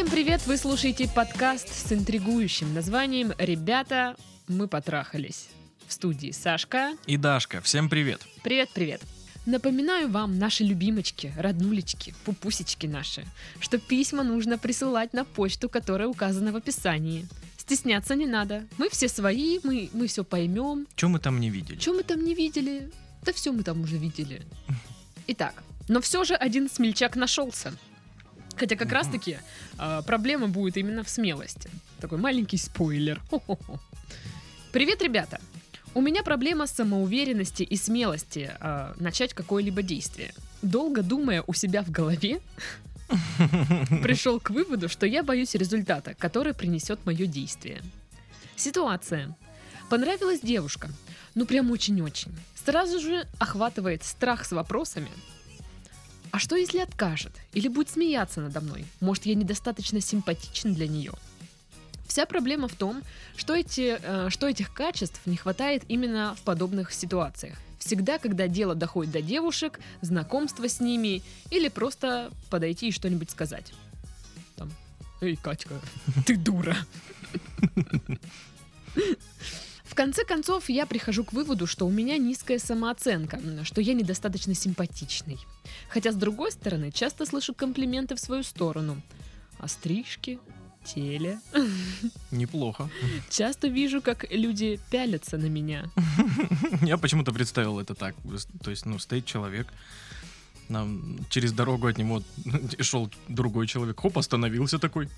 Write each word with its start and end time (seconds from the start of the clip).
Всем 0.00 0.10
привет! 0.10 0.46
Вы 0.46 0.56
слушаете 0.56 1.10
подкаст 1.14 1.68
с 1.68 1.92
интригующим 1.92 2.72
названием 2.72 3.34
«Ребята, 3.36 4.16
мы 4.48 4.66
потрахались». 4.66 5.48
В 5.86 5.92
студии 5.92 6.30
Сашка. 6.30 6.96
И 7.04 7.18
Дашка, 7.18 7.60
всем 7.60 7.90
привет. 7.90 8.22
Привет-привет. 8.42 9.02
Напоминаю 9.44 10.08
вам, 10.08 10.38
наши 10.38 10.64
любимочки, 10.64 11.34
роднулечки, 11.36 12.14
пупусечки 12.24 12.86
наши, 12.86 13.26
что 13.60 13.76
письма 13.76 14.22
нужно 14.22 14.56
присылать 14.56 15.12
на 15.12 15.26
почту, 15.26 15.68
которая 15.68 16.08
указана 16.08 16.50
в 16.52 16.56
описании. 16.56 17.28
Стесняться 17.58 18.14
не 18.14 18.24
надо. 18.24 18.64
Мы 18.78 18.88
все 18.88 19.06
свои, 19.06 19.60
мы, 19.64 19.90
мы 19.92 20.06
все 20.06 20.24
поймем. 20.24 20.86
Что 20.96 21.10
мы 21.10 21.18
там 21.18 21.38
не 21.38 21.50
видели? 21.50 21.78
Что 21.78 21.92
мы 21.92 22.04
там 22.04 22.24
не 22.24 22.34
видели? 22.34 22.90
Да 23.22 23.34
все 23.34 23.52
мы 23.52 23.64
там 23.64 23.82
уже 23.82 23.98
видели. 23.98 24.46
Итак, 25.26 25.62
но 25.88 26.00
все 26.00 26.24
же 26.24 26.36
один 26.36 26.70
смельчак 26.70 27.16
нашелся. 27.16 27.74
Хотя 28.60 28.76
как 28.76 28.92
раз-таки 28.92 29.38
а, 29.78 30.02
проблема 30.02 30.46
будет 30.46 30.76
именно 30.76 31.02
в 31.02 31.08
смелости. 31.08 31.70
Такой 31.98 32.18
маленький 32.18 32.58
спойлер. 32.58 33.18
Хо-хо-хо. 33.30 33.80
Привет, 34.70 35.00
ребята! 35.00 35.40
У 35.94 36.02
меня 36.02 36.22
проблема 36.22 36.66
самоуверенности 36.66 37.62
и 37.62 37.76
смелости 37.76 38.50
а, 38.60 38.92
начать 39.00 39.32
какое-либо 39.32 39.80
действие. 39.80 40.34
Долго 40.60 41.02
думая 41.02 41.42
у 41.46 41.54
себя 41.54 41.82
в 41.82 41.90
голове, 41.90 42.42
пришел 44.02 44.38
к 44.38 44.50
выводу, 44.50 44.90
что 44.90 45.06
я 45.06 45.22
боюсь 45.22 45.54
результата, 45.54 46.14
который 46.18 46.52
принесет 46.52 47.06
мое 47.06 47.24
действие. 47.24 47.80
Ситуация. 48.56 49.34
Понравилась 49.88 50.40
девушка. 50.42 50.90
Ну 51.34 51.46
прям 51.46 51.70
очень-очень. 51.70 52.32
Сразу 52.62 53.00
же 53.00 53.26
охватывает 53.38 54.04
страх 54.04 54.44
с 54.44 54.52
вопросами. 54.52 55.08
А 56.30 56.38
что 56.38 56.56
если 56.56 56.78
откажет? 56.78 57.32
Или 57.52 57.68
будет 57.68 57.90
смеяться 57.90 58.40
надо 58.40 58.60
мной? 58.60 58.84
Может, 59.00 59.26
я 59.26 59.34
недостаточно 59.34 60.00
симпатичен 60.00 60.74
для 60.74 60.86
нее? 60.86 61.12
Вся 62.06 62.26
проблема 62.26 62.68
в 62.68 62.74
том, 62.74 63.02
что, 63.36 63.54
эти, 63.54 63.98
э, 64.00 64.30
что 64.30 64.48
этих 64.48 64.72
качеств 64.72 65.20
не 65.26 65.36
хватает 65.36 65.84
именно 65.88 66.34
в 66.34 66.42
подобных 66.42 66.92
ситуациях. 66.92 67.58
Всегда, 67.78 68.18
когда 68.18 68.48
дело 68.48 68.74
доходит 68.74 69.12
до 69.12 69.22
девушек, 69.22 69.80
знакомства 70.00 70.68
с 70.68 70.80
ними 70.80 71.22
или 71.50 71.68
просто 71.68 72.30
подойти 72.50 72.88
и 72.88 72.92
что-нибудь 72.92 73.30
сказать. 73.30 73.72
Там, 74.56 74.70
эй, 75.20 75.36
Катька, 75.36 75.74
ты 76.26 76.36
дура. 76.36 76.76
В 80.00 80.02
конце 80.02 80.24
концов, 80.24 80.70
я 80.70 80.86
прихожу 80.86 81.24
к 81.24 81.34
выводу, 81.34 81.66
что 81.66 81.86
у 81.86 81.90
меня 81.90 82.16
низкая 82.16 82.58
самооценка, 82.58 83.36
м, 83.36 83.66
что 83.66 83.82
я 83.82 83.92
недостаточно 83.92 84.54
симпатичный. 84.54 85.36
Хотя, 85.90 86.10
с 86.10 86.14
другой 86.14 86.52
стороны, 86.52 86.90
часто 86.90 87.26
слышу 87.26 87.52
комплименты 87.52 88.14
в 88.14 88.18
свою 88.18 88.42
сторону. 88.42 89.02
О 89.58 89.68
стрижке, 89.68 90.38
теле. 90.84 91.38
Неплохо. 92.30 92.88
Часто 93.28 93.68
вижу, 93.68 94.00
как 94.00 94.24
люди 94.32 94.80
пялятся 94.90 95.36
на 95.36 95.50
меня. 95.50 95.84
Я 96.80 96.96
почему-то 96.96 97.30
представил 97.32 97.78
это 97.78 97.94
так. 97.94 98.14
То 98.64 98.70
есть, 98.70 98.86
ну, 98.86 98.98
стоит 98.98 99.26
человек, 99.26 99.66
нам 100.70 101.18
через 101.28 101.52
дорогу 101.52 101.88
от 101.88 101.98
него 101.98 102.22
шел 102.80 103.10
другой 103.28 103.66
человек. 103.66 104.00
Хоп, 104.00 104.16
остановился 104.16 104.78
такой. 104.78 105.10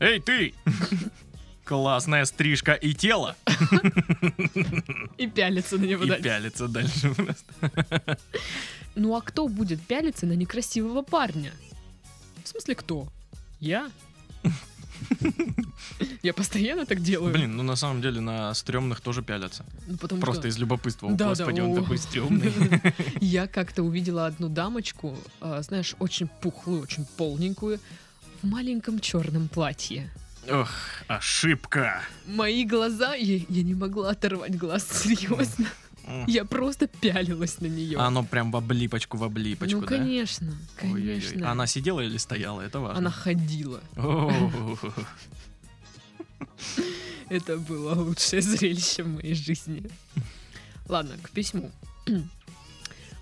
Эй, 0.00 0.18
ты! 0.18 0.54
Классная 1.64 2.24
стрижка 2.24 2.72
и 2.74 2.92
тело. 2.94 3.36
И 5.16 5.26
пялятся 5.28 5.78
на 5.78 5.84
него 5.84 6.04
И 6.04 6.08
дальше. 6.08 6.24
пялится 6.24 6.68
дальше 6.68 7.14
просто. 7.14 8.18
Ну 8.94 9.14
а 9.16 9.20
кто 9.20 9.48
будет 9.48 9.80
пялиться 9.80 10.26
на 10.26 10.32
некрасивого 10.32 11.02
парня? 11.02 11.52
В 12.44 12.48
смысле 12.48 12.74
кто? 12.74 13.08
Я? 13.60 13.90
Я 16.22 16.32
постоянно 16.32 16.84
так 16.86 17.00
делаю. 17.00 17.32
Блин, 17.32 17.56
ну 17.56 17.62
на 17.62 17.76
самом 17.76 18.02
деле 18.02 18.20
на 18.20 18.52
стрёмных 18.54 19.00
тоже 19.00 19.22
пялятся. 19.22 19.64
Ну, 19.86 19.96
потому 19.96 20.20
Просто 20.20 20.42
что 20.42 20.48
из 20.48 20.58
любопытства. 20.58 21.10
Да, 21.10 21.16
да, 21.16 21.28
Господи, 21.30 21.60
он 21.60 21.72
о. 21.72 21.82
такой 21.82 21.98
стрёмный. 21.98 22.52
я 23.20 23.46
как-то 23.46 23.82
увидела 23.82 24.26
одну 24.26 24.48
дамочку, 24.48 25.16
а, 25.40 25.62
знаешь, 25.62 25.94
очень 25.98 26.28
пухлую, 26.28 26.82
очень 26.82 27.04
полненькую, 27.16 27.78
в 28.42 28.46
маленьком 28.46 29.00
черном 29.00 29.48
платье. 29.48 30.10
Ох, 30.50 30.70
ошибка. 31.06 32.02
Мои 32.26 32.64
глаза, 32.64 33.14
я, 33.14 33.40
я 33.48 33.62
не 33.62 33.74
могла 33.74 34.10
оторвать 34.10 34.56
глаз, 34.56 34.86
серьезно. 35.02 35.66
Я 36.26 36.44
просто 36.44 36.88
пялилась 36.88 37.60
на 37.60 37.66
нее. 37.66 37.96
А 37.98 38.06
Оно 38.06 38.24
прям 38.24 38.50
в 38.50 38.56
облипочку, 38.56 39.16
в 39.16 39.22
облипочку, 39.24 39.80
ну, 39.80 39.86
да? 39.86 39.98
конечно, 39.98 40.52
Ой-ой-ой. 40.82 41.20
конечно. 41.20 41.50
Она 41.50 41.66
сидела 41.68 42.00
или 42.00 42.16
стояла? 42.16 42.60
Это 42.60 42.80
важно. 42.80 42.98
Она 42.98 43.10
ходила. 43.10 43.80
Это 47.28 47.56
было 47.56 47.94
лучшее 47.94 48.42
зрелище 48.42 49.04
в 49.04 49.08
моей 49.08 49.34
жизни. 49.34 49.88
Ладно, 50.88 51.14
к 51.22 51.30
письму. 51.30 51.70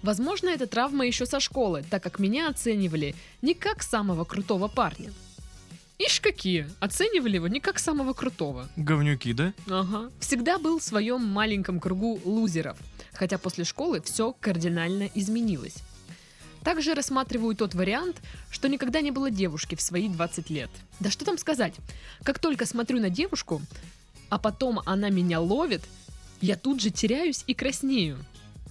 Возможно, 0.03 0.49
это 0.49 0.67
травма 0.67 1.07
еще 1.07 1.27
со 1.27 1.39
школы, 1.39 1.85
так 1.89 2.03
как 2.03 2.19
меня 2.19 2.49
оценивали 2.49 3.15
не 3.43 3.53
как 3.53 3.83
самого 3.83 4.25
крутого 4.25 4.69
парня. 4.69 5.13
Ишь 6.03 6.19
какие! 6.19 6.67
Оценивали 6.81 7.35
его 7.35 7.47
не 7.47 7.61
как 7.61 7.79
самого 7.79 8.15
крутого. 8.15 8.71
Говнюки, 8.77 9.35
да? 9.35 9.53
Ага. 9.69 10.11
Всегда 10.19 10.59
был 10.59 10.79
в 10.79 10.83
своем 10.83 11.23
маленьком 11.23 11.79
кругу 11.79 12.19
лузеров, 12.25 12.79
хотя 13.13 13.37
после 13.37 13.65
школы 13.65 14.01
все 14.01 14.33
кардинально 14.33 15.11
изменилось. 15.15 15.77
Также 16.65 16.95
рассматриваю 16.95 17.55
тот 17.55 17.75
вариант, 17.75 18.17
что 18.51 18.67
никогда 18.71 19.03
не 19.03 19.11
было 19.11 19.31
девушки 19.31 19.75
в 19.75 19.83
свои 19.83 20.09
20 20.09 20.49
лет. 20.49 20.71
Да 21.01 21.11
что 21.11 21.27
там 21.27 21.37
сказать? 21.37 21.75
Как 22.23 22.39
только 22.39 22.65
смотрю 22.65 22.99
на 22.99 23.11
девушку, 23.11 23.61
а 24.31 24.39
потом 24.39 24.81
она 24.87 25.11
меня 25.11 25.39
ловит, 25.39 25.83
я 26.41 26.57
тут 26.57 26.81
же 26.81 26.89
теряюсь 26.89 27.45
и 27.47 27.53
краснею. 27.53 28.17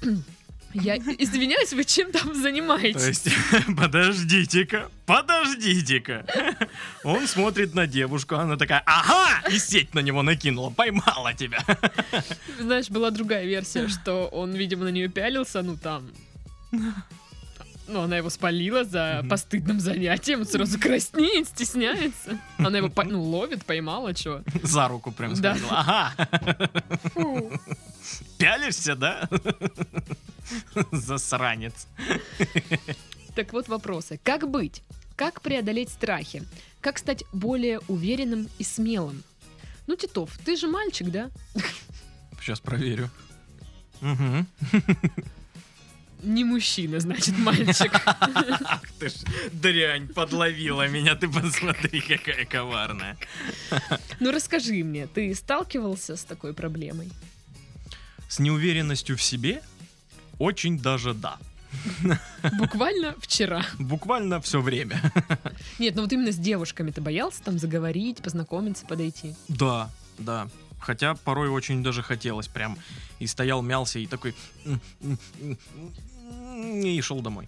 Я 0.73 0.97
извиняюсь, 0.97 1.73
вы 1.73 1.83
чем 1.83 2.11
там 2.11 2.27
То 2.29 2.33
занимаетесь? 2.35 3.07
есть, 3.07 3.29
подождите-ка, 3.77 4.89
подождите-ка. 5.05 6.25
Он 7.03 7.27
смотрит 7.27 7.73
на 7.73 7.87
девушку, 7.87 8.35
она 8.35 8.55
такая, 8.55 8.83
ага, 8.85 9.41
и 9.49 9.57
сеть 9.57 9.95
на 9.95 9.99
него 9.99 10.21
накинула, 10.21 10.69
поймала 10.69 11.33
тебя. 11.33 11.59
Знаешь, 12.59 12.89
была 12.89 13.09
другая 13.09 13.45
версия, 13.45 13.87
что 13.87 14.27
он, 14.27 14.53
видимо, 14.53 14.83
на 14.83 14.89
нее 14.89 15.09
пялился, 15.09 15.61
ну 15.63 15.75
там. 15.75 16.07
Ну, 17.91 18.01
она 18.01 18.17
его 18.17 18.29
спалила 18.29 18.83
за 18.83 19.25
постыдным 19.27 19.79
занятием, 19.79 20.45
сразу 20.45 20.79
краснеет, 20.79 21.47
стесняется. 21.47 22.37
Она 22.59 22.77
его, 22.77 22.91
ну, 23.05 23.23
ловит, 23.23 23.65
поймала, 23.65 24.15
что. 24.15 24.43
За 24.61 24.87
руку 24.87 25.11
прям 25.11 25.33
Да. 25.33 25.55
схватила. 25.55 25.79
Ага, 25.79 27.59
пялишься, 28.37 28.95
да? 28.95 29.27
Засранец. 30.91 31.87
Так 33.35 33.53
вот 33.53 33.67
вопросы. 33.67 34.19
Как 34.23 34.49
быть? 34.49 34.81
Как 35.15 35.41
преодолеть 35.41 35.89
страхи? 35.89 36.43
Как 36.81 36.97
стать 36.97 37.23
более 37.33 37.79
уверенным 37.87 38.47
и 38.57 38.63
смелым? 38.63 39.23
Ну, 39.87 39.95
Титов, 39.95 40.37
ты 40.45 40.55
же 40.55 40.67
мальчик, 40.67 41.09
да? 41.09 41.29
Сейчас 42.39 42.59
проверю. 42.59 43.09
Угу. 44.01 44.45
Не 46.23 46.43
мужчина, 46.43 46.99
значит, 46.99 47.37
мальчик. 47.37 47.91
Ах 48.05 48.81
ты 48.99 49.09
ж 49.09 49.13
дрянь, 49.53 50.07
подловила 50.07 50.87
меня, 50.87 51.15
ты 51.15 51.29
посмотри, 51.29 52.01
какая 52.01 52.45
коварная. 52.45 53.17
Ну, 54.19 54.31
расскажи 54.31 54.83
мне, 54.83 55.07
ты 55.07 55.33
сталкивался 55.33 56.17
с 56.17 56.23
такой 56.23 56.53
проблемой? 56.53 57.09
С 58.27 58.39
неуверенностью 58.39 59.15
в 59.15 59.21
себе? 59.21 59.61
Очень 60.39 60.79
даже 60.79 61.13
да. 61.13 61.37
Буквально 62.57 63.13
вчера. 63.19 63.63
Буквально 63.77 64.41
все 64.41 64.59
время. 64.61 64.99
Нет, 65.77 65.95
ну 65.95 66.01
вот 66.01 66.11
именно 66.11 66.31
с 66.31 66.37
девушками 66.37 66.89
ты 66.91 67.01
боялся 67.01 67.43
там 67.43 67.59
заговорить, 67.59 68.17
познакомиться, 68.23 68.85
подойти? 68.87 69.35
Да, 69.47 69.89
да. 70.17 70.47
Хотя 70.79 71.13
порой 71.13 71.49
очень 71.49 71.83
даже 71.83 72.01
хотелось 72.01 72.47
прям. 72.47 72.77
И 73.19 73.27
стоял, 73.27 73.61
мялся 73.61 73.99
и 73.99 74.07
такой... 74.07 74.33
И 76.73 77.01
шел 77.01 77.21
домой. 77.21 77.47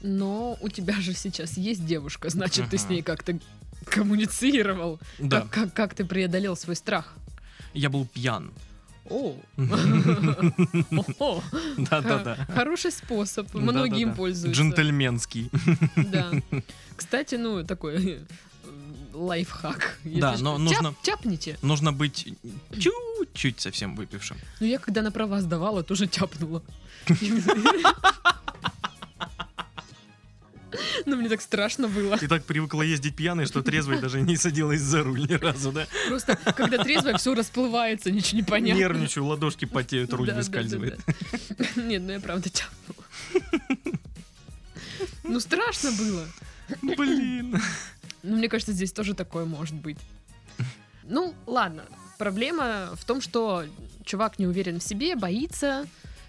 Но 0.00 0.56
у 0.60 0.68
тебя 0.68 0.94
же 1.00 1.14
сейчас 1.14 1.56
есть 1.56 1.84
девушка, 1.86 2.30
значит, 2.30 2.70
ты 2.70 2.78
с 2.78 2.88
ней 2.88 3.02
как-то 3.02 3.38
коммуницировал. 3.84 4.98
Да, 5.18 5.40
Как, 5.42 5.50
как, 5.50 5.74
как 5.74 5.94
ты 5.94 6.04
преодолел 6.04 6.56
свой 6.56 6.76
страх? 6.76 7.14
я 7.74 7.90
был 7.90 8.06
пьян. 8.06 8.50
О, 9.10 9.36
Да-да-да. 11.76 12.46
хороший 12.54 12.90
способ, 12.92 13.52
многие 13.54 14.02
им 14.02 14.14
пользуются. 14.14 14.60
Джентльменский. 14.60 15.50
Да. 15.96 16.30
Кстати, 16.96 17.34
ну, 17.36 17.64
такой 17.64 17.94
э, 18.12 18.18
лайфхак. 19.12 19.98
Да, 20.04 20.36
но 20.40 20.58
нужно- 20.58 20.94
Тяпните. 21.02 21.58
Нужно 21.62 21.92
быть 21.92 22.28
чуть-чуть 22.72 23.60
совсем 23.60 23.94
выпившим. 23.96 24.36
Ну, 24.60 24.66
я 24.66 24.78
когда 24.78 25.02
на 25.02 25.10
права 25.10 25.40
сдавала, 25.40 25.82
тоже 25.82 26.06
тяпнула. 26.06 26.62
Ну, 31.04 31.16
мне 31.16 31.28
так 31.28 31.40
страшно 31.40 31.88
было. 31.88 32.18
Ты 32.18 32.28
так 32.28 32.44
привыкла 32.44 32.82
ездить 32.82 33.16
пьяной, 33.16 33.46
что 33.46 33.62
трезвой 33.62 34.00
даже 34.00 34.20
не 34.20 34.36
садилась 34.36 34.80
за 34.80 35.02
руль 35.02 35.28
ни 35.28 35.34
разу, 35.34 35.72
да? 35.72 35.86
Просто, 36.08 36.36
когда 36.56 36.82
трезвая, 36.82 37.16
все 37.16 37.34
расплывается, 37.34 38.10
ничего 38.10 38.38
не 38.38 38.42
понятно. 38.44 38.78
Нервничаю, 38.78 39.24
ладошки 39.24 39.64
потеют, 39.64 40.12
руль 40.12 40.32
выскальзывает. 40.32 40.98
Нет, 41.76 42.02
ну 42.02 42.12
я 42.12 42.20
правда 42.20 42.48
тяпнула. 42.48 43.04
Ну, 45.24 45.40
страшно 45.40 45.90
было. 45.92 46.24
Блин. 46.82 47.60
Ну, 48.22 48.36
мне 48.36 48.48
кажется, 48.48 48.72
здесь 48.72 48.92
тоже 48.92 49.14
такое 49.14 49.44
может 49.44 49.74
быть. 49.74 49.98
Ну, 51.04 51.34
ладно. 51.46 51.84
Проблема 52.18 52.90
в 52.94 53.04
том, 53.04 53.20
что 53.20 53.64
чувак 54.04 54.38
не 54.38 54.46
уверен 54.46 54.80
в 54.80 54.82
себе, 54.82 55.16
боится, 55.16 55.86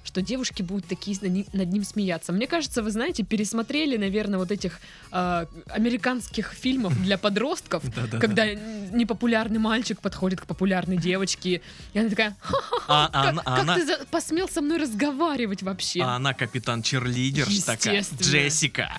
что 0.07 0.21
девушки 0.21 0.62
будут 0.62 0.86
такие 0.88 1.18
над 1.21 1.71
ним, 1.71 1.83
смеяться. 1.83 2.31
Мне 2.31 2.48
кажется, 2.48 2.81
вы 2.81 2.92
знаете, 2.92 3.24
пересмотрели, 3.24 3.98
наверное, 3.98 4.39
вот 4.39 4.51
этих 4.51 4.80
э, 5.12 5.45
американских 5.68 6.54
фильмов 6.54 7.00
для 7.04 7.18
подростков, 7.27 7.83
когда 8.19 8.45
непопулярный 8.54 9.59
мальчик 9.59 10.00
подходит 10.00 10.42
к 10.42 10.45
популярной 10.45 10.95
девочке, 10.98 11.62
и 11.94 12.00
она 12.00 12.09
такая, 12.09 12.38
«Ха, 12.39 13.09
А, 13.12 13.33
как, 13.33 13.75
ты 13.75 14.06
посмел 14.09 14.48
со 14.48 14.62
мной 14.62 14.77
разговаривать 14.77 15.62
вообще? 15.62 16.01
А 16.01 16.15
она 16.15 16.33
капитан 16.33 16.81
черлидер 16.81 17.45
такая. 17.65 18.04
Джессика. 18.18 18.89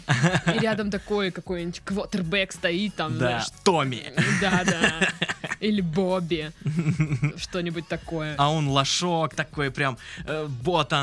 И 0.54 0.58
рядом 0.58 0.90
такой 0.90 1.30
какой-нибудь 1.30 1.80
квотербек 1.84 2.52
стоит 2.52 2.94
там, 2.96 3.18
Да, 3.18 3.44
Томми. 3.64 4.12
Да, 4.42 4.62
да. 4.64 5.08
Или 5.60 5.80
Бобби. 5.80 6.52
Что-нибудь 7.36 7.88
такое. 7.88 8.34
А 8.38 8.52
он 8.52 8.68
лошок 8.68 9.34
такой 9.34 9.70
прям, 9.70 9.98
э, 10.26 10.46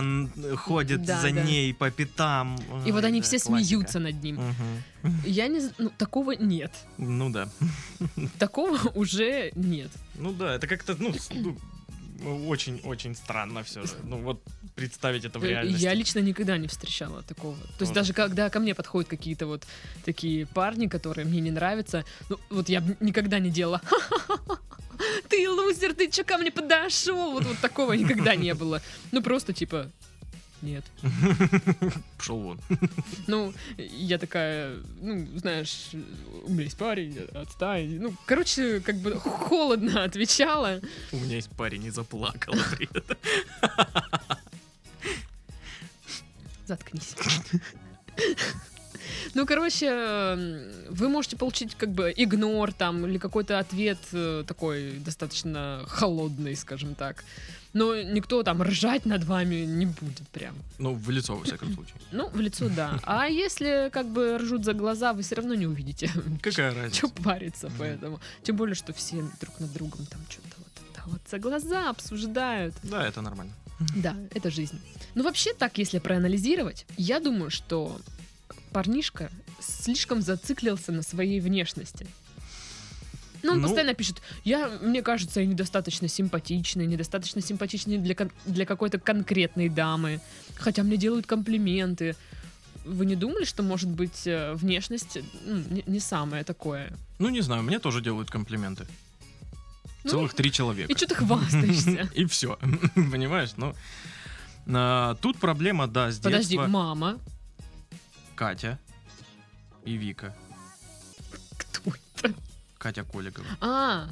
э, 0.01 0.55
ходит 0.55 1.03
Да, 1.03 1.21
за 1.21 1.31
да. 1.31 1.43
ней 1.43 1.73
по 1.73 1.91
пятам. 1.91 2.57
И 2.85 2.91
вот 2.91 3.03
Ой, 3.03 3.09
они 3.09 3.19
да, 3.21 3.25
все 3.25 3.39
классика. 3.39 3.67
смеются 3.67 3.99
над 3.99 4.23
ним. 4.23 4.35
Мгм. 4.35 5.21
Я 5.25 5.47
не... 5.47 5.61
Ну, 5.77 5.89
такого 5.97 6.31
нет. 6.31 6.71
Ну 6.97 7.29
да. 7.29 7.49
Такого 8.39 8.77
уже 8.95 9.51
нет. 9.55 9.91
Ну 10.15 10.33
да, 10.33 10.55
это 10.55 10.67
как-то, 10.67 10.95
ну, 10.99 11.13
ну, 11.33 11.57
очень-очень 12.47 13.15
странно 13.15 13.61
все 13.63 13.83
же. 13.83 13.93
Ну 14.03 14.17
вот 14.17 14.41
представить 14.75 15.25
это 15.25 15.39
в 15.39 15.43
Э, 15.43 15.49
реальности. 15.49 15.83
Я 15.83 15.93
лично 15.93 16.19
никогда 16.19 16.57
не 16.57 16.67
встречала 16.67 17.21
такого. 17.23 17.55
То 17.77 17.81
есть 17.81 17.93
даже 17.93 18.13
когда 18.13 18.49
ко 18.49 18.59
мне 18.59 18.73
подходят 18.73 19.09
какие-то 19.09 19.47
вот 19.47 19.65
такие 20.05 20.45
парни, 20.45 20.87
которые 20.87 21.25
мне 21.25 21.41
не 21.41 21.51
нравятся, 21.51 22.03
ну 22.29 22.37
вот 22.49 22.69
я 22.69 22.81
никогда 22.99 23.39
не 23.39 23.49
делала. 23.49 23.81
Ты 25.35 25.49
лузер, 25.49 25.93
ты 25.93 26.09
чё 26.09 26.23
ко 26.23 26.37
мне 26.37 26.49
подошел? 26.49 27.31
Вот, 27.33 27.43
вот 27.43 27.57
такого 27.57 27.91
никогда 27.91 28.35
не 28.35 28.53
было. 28.53 28.81
Ну 29.11 29.21
просто 29.21 29.51
типа 29.51 29.91
нет. 30.61 30.85
Пошел 32.17 32.39
вон. 32.39 32.59
Ну, 33.27 33.53
я 33.77 34.17
такая, 34.17 34.77
ну, 35.01 35.27
знаешь, 35.35 35.89
у 36.45 36.49
меня 36.49 36.63
есть 36.63 36.77
парень, 36.77 37.19
отстань. 37.33 37.99
Ну, 37.99 38.13
короче, 38.25 38.79
как 38.79 38.95
бы 38.95 39.19
холодно 39.19 40.05
отвечала. 40.05 40.79
У 41.11 41.17
меня 41.17 41.35
есть 41.35 41.49
парень 41.49 41.83
и 41.83 41.89
заплакал. 41.89 42.53
при 42.77 42.87
этом. 42.97 43.17
Заткнись. 46.65 47.13
Ну, 49.35 49.45
короче, 49.45 49.89
вы 50.89 51.09
можете 51.09 51.35
получить 51.37 51.75
как 51.75 51.89
бы 51.91 52.11
игнор 52.15 52.71
там 52.73 53.05
или 53.05 53.17
какой-то 53.17 53.59
ответ 53.59 53.97
э, 54.13 54.43
такой 54.47 54.93
достаточно 55.05 55.83
холодный, 55.87 56.55
скажем 56.55 56.95
так. 56.95 57.23
Но 57.73 58.01
никто 58.01 58.41
там 58.43 58.63
ржать 58.63 59.05
над 59.05 59.25
вами 59.25 59.65
не 59.65 59.85
будет 59.85 60.25
прям. 60.31 60.55
Ну, 60.77 60.93
в 60.93 61.09
лицо, 61.09 61.35
во 61.35 61.43
всяком 61.43 61.73
случае. 61.73 61.95
Ну, 62.13 62.29
в 62.29 62.39
лицо 62.39 62.69
да. 62.69 62.97
А 63.03 63.27
если 63.27 63.89
как 63.91 64.07
бы 64.07 64.37
ржут 64.37 64.63
за 64.63 64.73
глаза, 64.73 65.11
вы 65.11 65.21
все 65.21 65.35
равно 65.35 65.53
не 65.53 65.67
увидите. 65.67 66.09
Какая 66.41 66.71
Че 66.71 66.79
разница? 66.81 67.07
париться, 67.23 67.67
Мгм. 67.67 67.75
поэтому. 67.77 68.19
Тем 68.43 68.55
более, 68.55 68.75
что 68.75 68.93
все 68.93 69.17
друг 69.41 69.59
над 69.59 69.73
другом 69.73 70.05
там 70.05 70.21
что-то 70.29 70.55
вот, 70.57 70.95
да, 70.95 71.03
вот 71.07 71.21
за 71.29 71.37
глаза 71.39 71.89
обсуждают. 71.89 72.73
Да, 72.83 73.05
это 73.05 73.19
нормально. 73.21 73.51
Да, 73.97 74.15
это 74.33 74.49
жизнь. 74.49 74.79
Ну, 75.15 75.23
вообще 75.23 75.53
так, 75.53 75.77
если 75.77 75.99
проанализировать, 75.99 76.85
я 76.95 77.19
думаю, 77.19 77.51
что 77.51 77.99
парнишка 78.71 79.29
слишком 79.59 80.21
зациклился 80.21 80.91
на 80.91 81.01
своей 81.01 81.39
внешности. 81.39 82.07
Ну, 83.43 83.51
он 83.51 83.61
Ну- 83.61 83.67
постоянно 83.67 83.93
пишет, 83.93 84.21
я, 84.43 84.67
мне 84.81 85.01
кажется, 85.01 85.39
я 85.39 85.45
недостаточно 85.45 86.07
симпатичный, 86.07 86.87
недостаточно 86.87 87.41
симпатичный 87.41 87.97
для, 87.99 88.15
для 88.45 88.65
какой-то 88.65 88.99
конкретной 88.99 89.69
дамы, 89.69 90.19
хотя 90.55 90.81
мне 90.83 90.97
делают 90.97 91.27
комплименты. 91.27 92.15
Вы 92.85 93.05
не 93.05 93.15
думали, 93.15 93.45
что, 93.45 93.61
может 93.63 93.89
быть, 93.89 94.25
э, 94.25 94.53
внешность 94.53 95.19
ну, 95.45 95.57
не, 95.69 95.83
не 95.85 95.99
самое 95.99 96.43
такое? 96.43 96.91
Ну, 97.19 97.29
не 97.29 97.41
знаю, 97.41 97.63
мне 97.63 97.79
тоже 97.79 98.01
делают 98.01 98.29
комплименты. 98.31 98.87
Ну, 100.03 100.09
Целых 100.11 100.33
три 100.33 100.51
человека. 100.51 100.91
И 100.91 100.95
что 100.95 101.07
ты 101.07 101.15
хвастаешься? 101.15 102.09
И 102.15 102.25
все. 102.25 102.57
Понимаешь? 102.95 103.51
Ну, 103.57 103.75
а, 104.67 105.15
тут 105.15 105.37
проблема, 105.37 105.87
да, 105.87 106.11
с 106.11 106.19
Подожди, 106.19 106.57
мама. 106.57 107.19
Катя 108.35 108.79
и 109.85 109.95
Вика. 109.95 110.35
Кто 111.57 111.91
это? 111.91 112.33
Катя 112.77 113.03
Коликова. 113.03 113.47
А, 113.61 114.09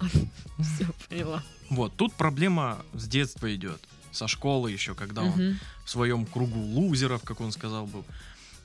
все, 0.58 0.86
поняла. 1.08 1.42
Вот, 1.70 1.96
тут 1.96 2.14
проблема 2.14 2.78
с 2.92 3.08
детства 3.08 3.54
идет. 3.54 3.80
Со 4.12 4.28
школы 4.28 4.70
еще, 4.70 4.94
когда 4.94 5.22
он 5.22 5.58
в 5.84 5.90
своем 5.90 6.24
кругу 6.24 6.60
лузеров, 6.60 7.22
как 7.24 7.40
он 7.40 7.50
сказал, 7.50 7.86
был. 7.86 8.04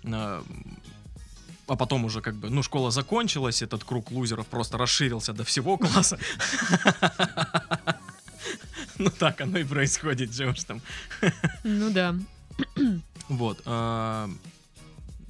А 0.05 0.43
а 1.69 1.75
потом 1.75 2.03
уже 2.05 2.21
как 2.21 2.35
бы, 2.35 2.49
ну, 2.49 2.63
школа 2.63 2.89
закончилась, 2.89 3.61
этот 3.61 3.83
круг 3.83 4.09
лузеров 4.11 4.47
просто 4.47 4.77
расширился 4.77 5.33
до 5.33 5.43
всего 5.43 5.77
класса. 5.77 6.17
Ну 8.97 9.09
так 9.09 9.39
оно 9.39 9.59
и 9.59 9.63
происходит, 9.63 10.35
чего 10.35 10.53
ж 10.53 10.63
там. 10.65 10.81
Ну 11.63 11.89
да. 11.89 12.15
Вот. 13.29 13.61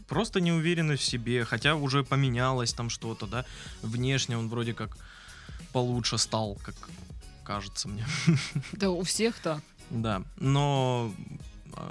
Просто 0.09 0.41
неуверенность 0.41 1.03
в 1.03 1.05
себе, 1.05 1.45
хотя 1.45 1.75
уже 1.75 2.03
поменялось 2.03 2.73
там 2.73 2.89
что-то, 2.89 3.27
да. 3.27 3.45
Внешне 3.81 4.37
он 4.37 4.49
вроде 4.49 4.73
как 4.73 4.97
получше 5.71 6.17
стал, 6.17 6.57
как 6.63 6.75
кажется 7.43 7.87
мне. 7.87 8.05
Да 8.73 8.89
у 8.89 9.03
всех 9.03 9.39
так. 9.39 9.61
Да, 9.89 10.21
но 10.37 11.11
э, 11.75 11.81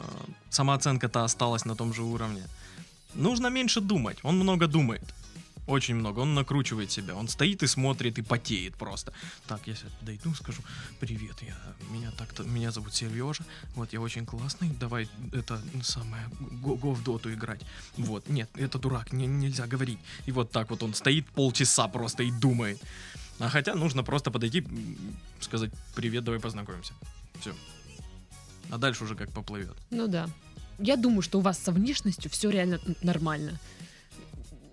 самооценка-то 0.51 1.25
осталась 1.25 1.65
на 1.65 1.75
том 1.75 1.95
же 1.95 2.03
уровне. 2.03 2.43
Нужно 3.15 3.51
меньше 3.51 3.81
думать. 3.81 4.19
Он 4.23 4.37
много 4.37 4.67
думает. 4.67 5.15
Очень 5.69 5.97
много. 5.97 6.21
Он 6.21 6.35
накручивает 6.35 6.91
себя. 6.91 7.15
Он 7.15 7.29
стоит 7.29 7.63
и 7.63 7.67
смотрит 7.67 8.19
и 8.19 8.23
потеет 8.23 8.75
просто. 8.75 9.13
Так, 9.47 9.67
я 9.67 9.75
сейчас 9.75 9.93
подойду, 10.01 10.35
скажу: 10.35 10.63
Привет, 10.99 11.43
я 11.43 11.55
меня 11.91 12.11
так-то. 12.11 12.43
Меня 12.43 12.71
зовут 12.71 12.95
Сережа. 12.95 13.45
Вот 13.75 13.93
я 13.93 14.01
очень 14.01 14.25
классный. 14.25 14.71
Давай 14.71 15.09
это 15.33 15.61
самое 15.83 16.23
го, 16.63 16.75
го 16.75 16.95
в 16.95 17.05
доту 17.05 17.31
играть. 17.31 17.61
Вот, 17.99 18.31
нет, 18.31 18.49
это 18.55 18.79
дурак, 18.79 19.13
не- 19.13 19.27
нельзя 19.27 19.67
говорить. 19.67 19.99
И 20.25 20.33
вот 20.33 20.51
так 20.51 20.71
вот 20.71 20.83
он 20.83 20.95
стоит 20.95 21.27
полчаса 21.27 21.87
просто 21.89 22.23
и 22.23 22.31
думает. 22.31 22.81
А 23.39 23.51
хотя 23.51 23.75
нужно 23.75 24.03
просто 24.03 24.31
подойти, 24.31 24.67
сказать 25.41 25.71
привет, 25.95 26.25
давай 26.25 26.41
познакомимся. 26.41 26.95
Все. 27.41 27.55
А 28.71 28.79
дальше 28.79 29.05
уже 29.05 29.15
как 29.17 29.31
поплывет. 29.33 29.77
Ну 29.91 30.09
да. 30.09 30.31
Я 30.79 30.97
думаю, 30.97 31.21
что 31.21 31.39
у 31.39 31.43
вас 31.43 31.59
со 31.59 31.73
внешностью 31.73 32.31
все 32.31 32.49
реально 32.49 32.81
нормально. 33.03 33.61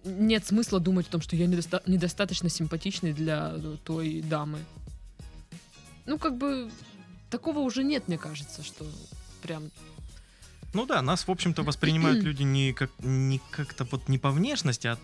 Нет 0.06 0.46
смысла 0.46 0.80
думать 0.80 1.08
о 1.08 1.12
том, 1.12 1.22
что 1.22 1.36
я 1.36 1.48
недоста- 1.48 1.82
недостаточно 1.88 2.48
симпатичный 2.50 3.12
для 3.12 3.56
той 3.84 4.22
дамы. 4.22 4.60
Ну, 6.06 6.20
как 6.20 6.38
бы, 6.38 6.70
такого 7.32 7.60
уже 7.60 7.84
нет, 7.84 8.08
мне 8.08 8.18
кажется, 8.18 8.64
что 8.64 8.86
прям... 9.42 9.72
Ну 10.74 10.86
да, 10.86 11.02
нас, 11.02 11.28
в 11.28 11.32
общем-то, 11.32 11.64
воспринимают 11.64 12.24
люди 12.24 12.44
не 12.44 12.74
как 12.74 12.92
не 13.00 13.40
как-то 13.50 13.86
вот 13.86 14.08
не 14.10 14.18
по 14.20 14.30
внешности, 14.30 14.88
а 14.88 14.98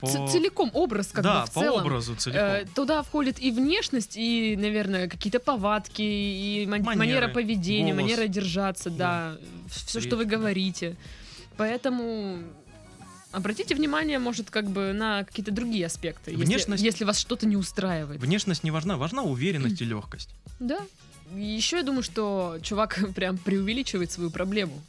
по... 0.00 0.06
ц- 0.06 0.28
Целиком 0.28 0.70
образ 0.72 1.08
как 1.08 1.24
да, 1.24 1.40
бы 1.42 1.46
в 1.46 1.52
по 1.52 1.60
целом. 1.60 1.84
образу 1.84 2.14
целиком. 2.14 2.42
Э, 2.44 2.64
туда 2.74 3.02
входит 3.02 3.40
и 3.42 3.50
внешность, 3.50 4.16
и, 4.16 4.56
наверное, 4.56 5.08
какие-то 5.08 5.40
повадки, 5.40 6.00
и 6.02 6.64
ман- 6.66 6.82
Манеры, 6.82 6.98
манера 6.98 7.28
поведения, 7.28 7.92
голос. 7.92 8.02
манера 8.10 8.28
держаться, 8.28 8.88
да, 8.88 9.36
все, 9.68 10.00
что 10.00 10.16
вы 10.16 10.24
да. 10.24 10.36
говорите. 10.36 10.96
Поэтому 11.56 12.38
обратите 13.34 13.74
внимание, 13.74 14.18
может, 14.18 14.50
как 14.50 14.68
бы 14.70 14.92
на 14.92 15.24
какие-то 15.24 15.50
другие 15.52 15.86
аспекты, 15.86 16.30
если- 16.30 16.44
Внешность- 16.44 16.82
если, 16.82 17.04
вас 17.04 17.18
что-то 17.18 17.46
не 17.46 17.56
устраивает. 17.56 18.20
Внешность 18.20 18.64
не 18.64 18.70
важна, 18.70 18.96
важна 18.96 19.22
уверенность 19.22 19.80
и 19.82 19.84
легкость. 19.84 20.30
Да. 20.60 20.78
Еще 21.34 21.78
я 21.78 21.82
думаю, 21.82 22.02
что 22.02 22.58
чувак 22.62 22.98
прям 23.14 23.38
преувеличивает 23.38 24.10
свою 24.12 24.30
проблему. 24.30 24.80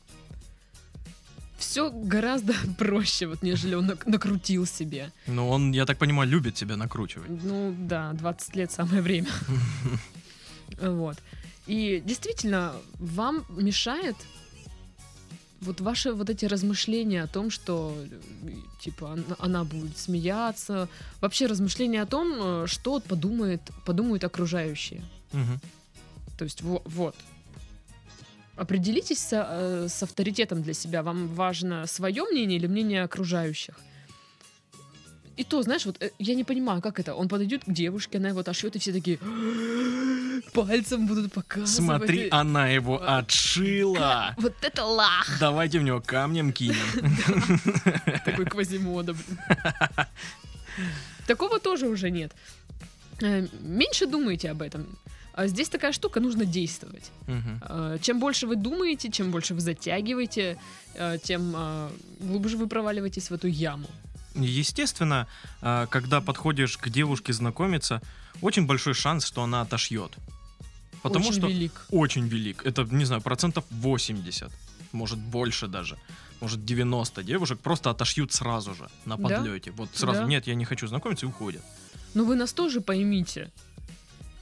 Все 1.57 1.89
гораздо 1.89 2.53
проще, 2.77 3.27
вот, 3.27 3.41
нежели 3.43 3.75
он 3.75 3.85
нак- 3.89 4.05
накрутил 4.09 4.65
себе. 4.65 5.11
Но 5.27 5.49
он, 5.49 5.71
я 5.73 5.85
так 5.85 5.97
понимаю, 5.97 6.29
любит 6.29 6.57
себя 6.57 6.75
накручивать. 6.77 7.29
Ну 7.43 7.73
да, 7.79 8.11
20 8.13 8.55
лет 8.55 8.71
самое 8.71 9.01
время. 9.01 9.27
Вот. 10.81 11.17
И 11.67 12.01
действительно, 12.05 12.73
вам 12.99 13.45
мешает 13.49 14.15
вот 15.61 15.81
ваши 15.81 16.11
вот 16.13 16.29
эти 16.29 16.45
размышления 16.45 17.23
о 17.23 17.27
том, 17.27 17.49
что 17.49 17.95
э, 17.97 18.51
типа 18.81 19.13
она, 19.13 19.23
она 19.39 19.63
будет 19.63 19.97
смеяться, 19.97 20.87
вообще 21.21 21.47
размышления 21.47 22.01
о 22.01 22.05
том, 22.05 22.33
э, 22.63 22.67
что 22.67 22.99
подумает, 22.99 23.61
подумают 23.85 24.23
окружающие. 24.23 25.01
Мгм. 25.33 25.59
То 26.37 26.43
есть 26.45 26.61
во- 26.61 26.81
вот. 26.85 27.15
Определитесь 28.57 29.19
со- 29.19 29.47
э, 29.49 29.87
с 29.89 30.03
авторитетом 30.03 30.61
для 30.61 30.73
себя. 30.73 31.03
Вам 31.03 31.27
важно 31.35 31.87
свое 31.87 32.23
мнение 32.23 32.57
или 32.57 32.67
мнение 32.67 33.03
окружающих? 33.03 33.79
И 35.37 35.43
то, 35.43 35.61
знаешь, 35.61 35.85
вот 35.85 35.97
э, 36.01 36.11
я 36.19 36.33
не 36.35 36.43
понимаю, 36.43 36.81
как 36.81 36.99
это. 36.99 37.13
Он 37.13 37.27
подойдет 37.27 37.63
к 37.65 37.71
девушке, 37.71 38.17
она 38.19 38.29
его 38.29 38.39
отошьет, 38.39 38.75
и 38.75 38.79
все 38.79 38.93
такие 38.93 39.19
пальцем 40.53 41.07
будут 41.07 41.33
показывать. 41.33 41.69
Смотри, 41.69 42.27
она 42.31 42.67
его 42.69 43.01
А. 43.01 43.17
отшила. 43.19 44.33
Вот 44.37 44.53
это 44.61 44.85
лах! 44.85 45.37
Давайте 45.39 45.79
в 45.79 45.83
него 45.83 46.01
камнем 46.01 46.51
кинем. 46.53 46.75
Такой 48.25 48.45
квазимода. 48.45 49.15
Такого 51.27 51.59
тоже 51.59 51.87
уже 51.87 52.09
нет. 52.11 52.31
Э, 53.21 53.47
Меньше 53.61 54.05
думайте 54.07 54.51
об 54.51 54.61
этом. 54.61 54.85
А 55.33 55.47
здесь 55.47 55.67
такая 55.67 55.91
штука, 55.91 56.21
нужно 56.21 56.45
действовать. 56.45 57.11
Э, 57.27 57.97
Чем 58.01 58.19
больше 58.19 58.47
вы 58.47 58.55
думаете, 58.55 59.09
чем 59.11 59.31
больше 59.31 59.53
вы 59.53 59.59
затягиваете, 59.59 60.57
тем 61.23 61.55
глубже 62.21 62.55
вы 62.57 62.67
проваливаетесь 62.67 63.29
в 63.29 63.33
эту 63.33 63.47
яму. 63.47 63.87
Естественно, 64.35 65.27
а, 65.61 65.87
когда 65.87 66.21
подходишь 66.21 66.77
к 66.77 66.89
девушке 66.89 67.33
знакомиться, 67.33 68.01
очень 68.41 68.65
большой 68.65 68.93
шанс, 68.93 69.25
что 69.25 69.43
она 69.43 69.61
отошьет. 69.61 70.11
Потому 71.01 71.27
Очень 71.29 71.37
что 71.39 71.47
велик. 71.47 71.85
очень 71.91 72.27
велик. 72.27 72.65
Это, 72.65 72.83
не 72.83 73.05
знаю, 73.05 73.21
процентов 73.21 73.63
80. 73.69 74.51
Может, 74.91 75.19
больше 75.19 75.67
даже. 75.67 75.97
Может, 76.41 76.65
90 76.65 77.23
девушек 77.23 77.59
просто 77.59 77.89
отошьют 77.91 78.33
сразу 78.33 78.73
же 78.75 78.89
на 79.05 79.15
Да? 79.17 79.23
подлете. 79.23 79.71
Вот 79.71 79.89
сразу, 79.93 80.21
Да. 80.21 80.27
нет, 80.27 80.47
я 80.47 80.55
не 80.55 80.65
хочу 80.65 80.87
знакомиться, 80.87 81.25
и 81.25 81.29
уходят. 81.29 81.61
Но 82.13 82.23
вы 82.25 82.35
нас 82.35 82.53
тоже 82.53 82.81
поймите. 82.81 83.51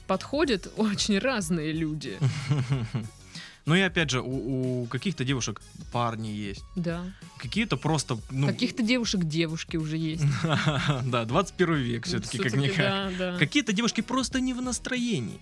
Подходят 0.06 0.72
очень 0.76 1.18
разные 1.18 1.72
люди. 1.72 2.18
Ну 3.66 3.74
и 3.74 3.80
опять 3.80 4.10
же, 4.10 4.20
у, 4.20 4.82
у 4.82 4.86
каких-то 4.86 5.24
девушек 5.24 5.62
парни 5.92 6.28
есть. 6.28 6.64
Да. 6.76 7.04
Какие-то 7.38 7.76
просто, 7.76 8.18
ну... 8.30 8.46
Каких-то 8.46 8.82
девушек 8.82 9.24
девушки 9.24 9.76
уже 9.76 9.96
есть. 9.96 10.24
Да, 11.04 11.24
21 11.24 11.74
век 11.74 12.06
все-таки, 12.06 12.38
как 12.38 12.54
никак. 12.54 13.38
Какие-то 13.38 13.72
девушки 13.72 14.02
просто 14.02 14.40
не 14.40 14.52
в 14.52 14.60
настроении. 14.60 15.40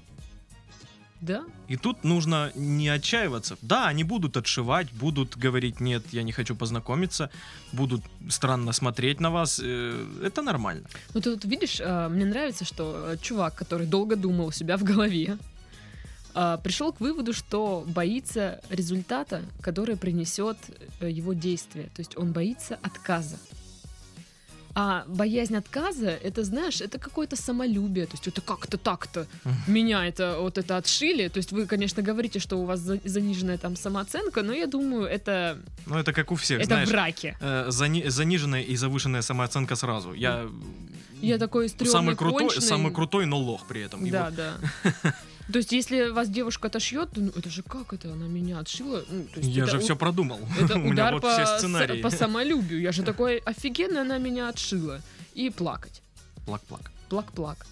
Да? 1.20 1.44
И 1.68 1.76
тут 1.76 2.02
нужно 2.02 2.50
не 2.56 2.88
отчаиваться. 2.88 3.56
Да, 3.62 3.86
они 3.86 4.02
будут 4.02 4.36
отшивать, 4.36 4.92
будут 4.92 5.36
говорить, 5.36 5.80
нет, 5.80 6.02
я 6.10 6.24
не 6.24 6.32
хочу 6.32 6.56
познакомиться, 6.56 7.30
будут 7.72 8.02
странно 8.28 8.72
смотреть 8.72 9.20
на 9.20 9.30
вас. 9.30 9.60
э, 9.62 10.04
Это 10.24 10.42
нормально. 10.42 10.88
Ну 11.14 11.20
ты 11.20 11.30
вот 11.30 11.44
видишь, 11.44 11.80
а, 11.80 12.08
мне 12.08 12.24
нравится, 12.24 12.64
что 12.64 13.12
э, 13.12 13.16
чувак, 13.22 13.54
который 13.54 13.86
долго 13.86 14.16
думал 14.16 14.46
у 14.46 14.52
себя 14.52 14.76
в 14.76 14.82
голове, 14.82 15.38
а, 16.34 16.56
пришел 16.58 16.92
к 16.92 17.00
выводу, 17.00 17.32
что 17.32 17.84
боится 17.86 18.60
результата, 18.70 19.42
который 19.60 19.96
принесет 19.96 20.56
э, 21.00 21.10
его 21.10 21.32
действие. 21.34 21.86
То 21.94 22.00
есть 22.00 22.16
он 22.16 22.32
боится 22.32 22.78
отказа. 22.82 23.36
А 24.74 25.04
боязнь 25.06 25.54
отказа, 25.54 26.08
это, 26.08 26.44
знаешь, 26.44 26.80
это 26.80 26.98
какое-то 26.98 27.36
самолюбие. 27.36 28.06
То 28.06 28.12
есть 28.14 28.26
это 28.26 28.40
как-то 28.40 28.78
так-то. 28.78 29.26
Меня 29.66 30.06
это 30.06 30.38
вот 30.40 30.56
это 30.56 30.78
отшили. 30.78 31.28
То 31.28 31.36
есть 31.36 31.52
вы, 31.52 31.66
конечно, 31.66 32.02
говорите, 32.02 32.38
что 32.38 32.56
у 32.56 32.64
вас 32.64 32.80
за- 32.80 32.98
заниженная 33.04 33.58
там 33.58 33.76
самооценка, 33.76 34.42
но 34.42 34.54
я 34.54 34.66
думаю, 34.66 35.04
это, 35.04 35.58
Ну, 35.84 35.98
это 35.98 36.14
как 36.14 36.32
у 36.32 36.36
всех, 36.36 36.60
это 36.60 36.68
знаешь. 36.68 36.88
в 36.88 36.92
раке. 36.92 37.36
э, 37.42 37.68
зани- 37.68 38.08
заниженная 38.08 38.62
и 38.62 38.74
завышенная 38.76 39.20
самооценка 39.20 39.76
сразу. 39.76 40.14
Я 40.14 40.48
Я 41.20 41.36
такой 41.36 41.68
стрёмный, 41.68 41.92
самый 41.92 42.16
крутой, 42.16 42.38
конченый. 42.46 42.66
самый 42.66 42.92
крутой, 42.94 43.26
но 43.26 43.36
лох 43.38 43.66
при 43.68 43.82
этом. 43.82 44.08
Да, 44.08 44.24
вот 44.30 44.34
да. 44.36 44.54
То 45.50 45.58
есть, 45.58 45.72
если 45.72 46.08
вас 46.10 46.28
девушка 46.28 46.68
отошьет, 46.68 47.10
ну 47.16 47.30
это 47.36 47.50
же 47.50 47.62
как 47.62 47.92
это? 47.92 48.12
Она 48.12 48.26
меня 48.28 48.58
отшила. 48.60 49.02
Ну, 49.08 49.24
то 49.24 49.40
есть 49.40 49.50
Я 49.50 49.66
же 49.66 49.78
у- 49.78 49.80
все 49.80 49.96
продумал. 49.96 50.38
Это 50.60 50.74
У 50.78 50.78
меня 50.78 51.10
вот 51.12 51.22
по, 51.22 51.32
все 51.32 51.46
с- 51.46 51.58
сценарии. 51.58 52.00
по 52.00 52.10
самолюбию. 52.10 52.80
Я 52.80 52.92
же 52.92 53.02
такой 53.02 53.38
офигенно, 53.38 54.02
она 54.02 54.18
меня 54.18 54.48
отшила. 54.48 55.00
И 55.34 55.50
плакать. 55.50 56.00
Плак-плак. 56.46 56.90
Плак-плак. 57.08 57.66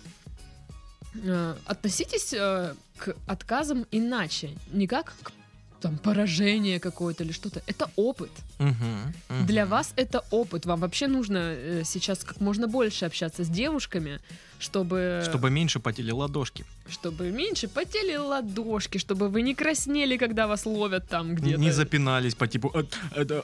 Э, 1.24 1.56
Относитесь 1.66 2.32
э, 2.32 2.74
к 2.96 3.14
отказам 3.26 3.86
иначе. 3.90 4.50
Не 4.72 4.86
как 4.86 5.12
к 5.22 5.32
там, 5.80 5.98
поражение 5.98 6.78
какое-то 6.78 7.24
или 7.24 7.32
что-то. 7.32 7.62
Это 7.66 7.90
опыт. 7.96 8.30
Мгм, 8.58 9.14
мгм. 9.28 9.46
Для 9.46 9.66
вас 9.66 9.92
это 9.96 10.22
опыт. 10.30 10.66
Вам 10.66 10.80
вообще 10.80 11.08
нужно 11.08 11.38
э, 11.38 11.82
сейчас 11.84 12.24
как 12.24 12.40
можно 12.40 12.66
больше 12.66 13.06
общаться 13.06 13.44
с 13.44 13.48
девушками, 13.48 14.20
чтобы... 14.58 15.22
Чтобы 15.24 15.50
меньше 15.50 15.80
потели 15.80 16.12
ладошки. 16.12 16.64
Чтобы 16.88 17.30
меньше 17.30 17.68
потели 17.68 18.16
ладошки, 18.16 18.98
чтобы 18.98 19.28
вы 19.28 19.42
не 19.42 19.54
краснели, 19.54 20.16
когда 20.16 20.46
вас 20.46 20.66
ловят 20.66 21.08
там 21.08 21.34
где-то. 21.34 21.60
Не 21.60 21.72
запинались 21.72 22.34
по 22.34 22.46
типу 22.46 22.70
«Э, 22.74 22.84
это 23.14 23.42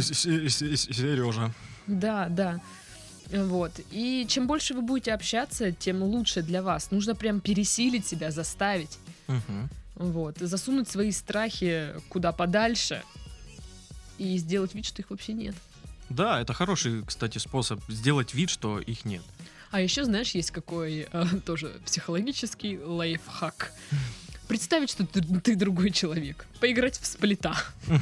Сережа. 0.00 1.52
Да, 1.86 2.28
да. 2.28 2.60
Вот. 3.32 3.72
И 3.90 4.26
чем 4.28 4.46
больше 4.46 4.74
вы 4.74 4.82
будете 4.82 5.12
общаться, 5.12 5.72
тем 5.72 6.02
лучше 6.02 6.42
для 6.42 6.62
вас. 6.62 6.90
Нужно 6.90 7.14
прям 7.14 7.40
пересилить 7.40 8.06
себя, 8.06 8.30
заставить. 8.30 8.98
Вот. 9.96 10.38
Засунуть 10.38 10.88
свои 10.88 11.10
страхи 11.10 11.94
куда 12.08 12.32
подальше 12.32 13.02
и 14.18 14.36
сделать 14.38 14.74
вид, 14.74 14.84
что 14.84 15.02
их 15.02 15.10
вообще 15.10 15.32
нет. 15.32 15.54
Да, 16.08 16.40
это 16.40 16.52
хороший, 16.52 17.02
кстати, 17.04 17.38
способ 17.38 17.80
сделать 17.88 18.34
вид, 18.34 18.50
что 18.50 18.78
их 18.78 19.04
нет. 19.04 19.22
А 19.70 19.80
еще, 19.80 20.04
знаешь, 20.04 20.30
есть 20.30 20.52
какой 20.52 21.08
э, 21.10 21.24
тоже 21.46 21.80
психологический 21.84 22.78
лайфхак. 22.78 23.72
Представить, 24.48 24.90
что 24.90 25.04
ты, 25.04 25.20
ты 25.40 25.56
другой 25.56 25.90
человек. 25.90 26.46
Поиграть 26.60 26.98
в 26.98 27.06
сплита. 27.06 27.54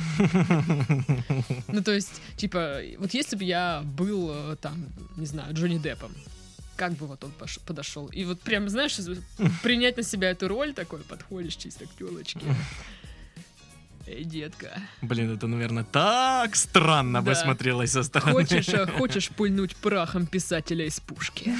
Ну, 1.68 1.82
то 1.82 1.92
есть, 1.92 2.20
типа, 2.36 2.80
вот 2.98 3.14
если 3.14 3.36
бы 3.36 3.44
я 3.44 3.82
был, 3.82 4.30
э, 4.30 4.56
там, 4.60 4.86
не 5.16 5.26
знаю, 5.26 5.54
Джонни 5.54 5.78
Деппом, 5.78 6.12
как 6.76 6.92
бы 6.94 7.06
вот 7.06 7.22
он 7.24 7.32
пош- 7.38 7.60
подошел. 7.66 8.06
И 8.08 8.24
вот 8.24 8.40
прям, 8.40 8.68
знаешь, 8.68 8.96
принять 9.62 9.96
на 9.96 10.02
себя 10.02 10.30
эту 10.30 10.48
роль 10.48 10.72
такой, 10.74 11.00
подходишь 11.00 11.56
чисто 11.56 11.86
к 11.86 11.96
телочке. 11.96 12.40
Эй, 14.06 14.24
детка, 14.24 14.82
Блин, 15.00 15.34
это, 15.34 15.46
наверное, 15.46 15.84
так 15.84 16.56
странно 16.56 17.22
бы 17.22 17.32
Да. 17.32 17.36
смотрелось 17.42 17.92
со 17.92 18.02
стороны. 18.02 18.32
хочешь, 18.32 18.68
э, 18.68 18.86
хочешь 18.86 19.30
пульнуть 19.30 19.74
прахом 19.76 20.26
писателя 20.26 20.84
из 20.86 21.00
пушки? 21.00 21.54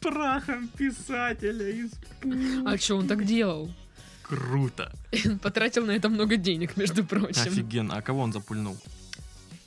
Прахом 0.00 0.68
писателя 0.68 1.68
из 1.68 1.90
А 2.66 2.76
что 2.78 2.96
он 2.96 3.08
так 3.08 3.24
делал? 3.24 3.70
Круто. 4.28 4.92
Потратил 5.42 5.86
на 5.86 5.92
это 5.92 6.08
много 6.08 6.36
денег, 6.36 6.76
между 6.76 7.04
прочим. 7.04 7.42
Офигенно. 7.42 7.96
А 7.96 8.02
кого 8.02 8.22
он 8.22 8.32
запульнул? 8.32 8.76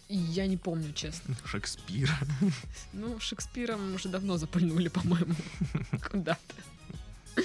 Я 0.09 0.47
не 0.47 0.57
помню, 0.57 0.91
честно. 0.93 1.35
Шекспир. 1.45 2.11
Ну, 2.93 3.19
Шекспира 3.19 3.77
мы 3.77 3.93
уже 3.93 4.09
давно 4.09 4.37
запульнули, 4.37 4.89
по-моему, 4.89 5.35
куда-то. 6.11 7.43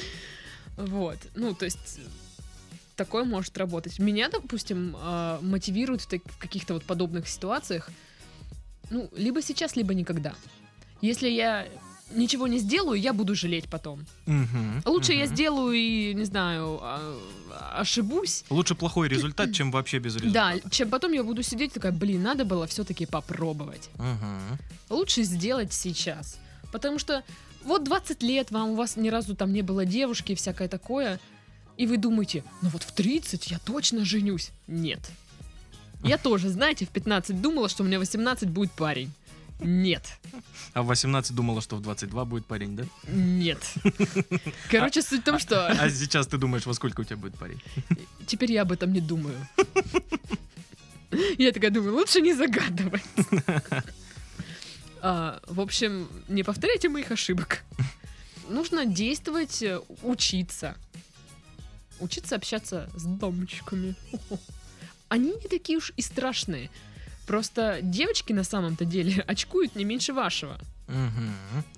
Вот. 0.76 1.18
Ну, 1.36 1.54
то 1.54 1.66
есть 1.66 2.00
такое 2.96 3.24
может 3.24 3.56
работать. 3.58 3.98
Меня, 3.98 4.28
допустим, 4.28 4.96
а, 4.98 5.38
мотивирует 5.40 6.00
в 6.00 6.38
каких-то 6.38 6.74
вот 6.74 6.84
подобных 6.84 7.28
ситуациях, 7.28 7.90
ну, 8.90 9.08
либо 9.14 9.40
сейчас, 9.42 9.76
либо 9.76 9.94
никогда. 9.94 10.34
Если 11.00 11.28
я 11.28 11.68
ничего 12.10 12.46
не 12.46 12.58
сделаю, 12.58 13.00
я 13.00 13.12
буду 13.12 13.34
жалеть 13.34 13.68
потом. 13.68 14.04
Мгм, 14.26 14.82
Лучше 14.84 15.12
я 15.12 15.24
мгм. 15.24 15.34
сделаю 15.34 15.72
и, 15.72 16.14
не 16.14 16.24
знаю, 16.24 16.78
а, 16.82 17.18
ошибусь, 17.76 18.44
Лучше 18.50 18.74
плохой 18.74 19.08
результат, 19.08 19.52
чем 19.52 19.70
вообще 19.70 19.98
без 19.98 20.16
результата. 20.16 20.60
да, 20.62 20.70
чем 20.70 20.90
потом 20.90 21.12
я 21.12 21.24
буду 21.24 21.42
сидеть 21.42 21.72
такая, 21.72 21.92
блин, 21.92 22.22
надо 22.22 22.44
было 22.44 22.66
все-таки 22.66 23.06
попробовать. 23.06 23.90
Мгм. 23.98 24.58
лучше 24.90 25.22
сделать 25.22 25.72
сейчас. 25.72 26.38
Потому 26.72 26.98
что 26.98 27.22
вот 27.64 27.84
20 27.84 28.22
лет 28.22 28.50
вам, 28.50 28.70
у 28.70 28.74
вас 28.74 28.96
ни 28.96 29.08
разу 29.08 29.34
там 29.34 29.52
не 29.52 29.62
было 29.62 29.84
девушки 29.86 30.32
и 30.32 30.34
всякое 30.34 30.68
такое, 30.68 31.18
и 31.76 31.86
вы 31.86 31.96
думаете, 31.96 32.44
ну 32.62 32.68
вот 32.68 32.82
в 32.82 32.92
30 32.92 33.50
я 33.50 33.58
точно 33.58 34.04
женюсь. 34.04 34.50
Нет. 34.66 35.00
Я 36.02 36.18
тоже, 36.18 36.50
знаете, 36.50 36.84
в 36.84 36.90
15 36.90 37.40
думала, 37.40 37.68
что 37.70 37.82
у 37.82 37.86
меня 37.86 37.98
18 37.98 38.50
будет 38.50 38.70
парень. 38.72 39.10
Нет. 39.60 40.18
А 40.72 40.82
в 40.82 40.86
18 40.86 41.34
думала, 41.34 41.60
что 41.62 41.76
в 41.76 41.80
22 41.80 42.24
будет 42.24 42.46
парень, 42.46 42.76
да? 42.76 42.84
Нет. 43.08 43.58
Короче, 44.70 45.00
суть 45.02 45.20
в 45.20 45.24
том, 45.24 45.38
что 45.38 45.66
А 45.68 45.88
сейчас 45.90 46.26
ты 46.26 46.38
думаешь, 46.38 46.66
во 46.66 46.74
сколько 46.74 47.00
у 47.00 47.04
тебя 47.04 47.16
будет 47.16 47.38
парень? 47.38 47.60
теперь 48.26 48.52
я 48.52 48.62
об 48.62 48.72
этом 48.72 48.92
не 48.92 49.00
думаю. 49.00 49.36
Я 51.38 51.52
такая 51.52 51.70
думаю, 51.70 51.94
лучше 51.94 52.20
не 52.20 52.34
загадывать. 52.34 53.02
А, 55.00 55.40
В 55.46 55.60
общем, 55.60 56.08
не 56.28 56.42
повторяйте 56.42 56.88
моих 56.88 57.10
ошибок. 57.10 57.62
нужно 58.48 58.86
действовать, 58.86 59.62
э, 59.62 59.80
учиться. 60.02 60.74
Учиться 62.00 62.34
общаться 62.36 62.90
с 62.96 63.04
дамочками. 63.04 63.94
Они 65.08 65.28
не 65.32 65.48
такие 65.48 65.78
уж 65.78 65.92
и 65.96 66.02
страшные. 66.02 66.70
Просто 67.26 67.78
девочки 67.82 68.32
на 68.32 68.44
самом-то 68.44 68.84
деле 68.84 69.22
очкуют 69.26 69.76
не 69.76 69.84
меньше 69.84 70.12
вашего. 70.12 70.58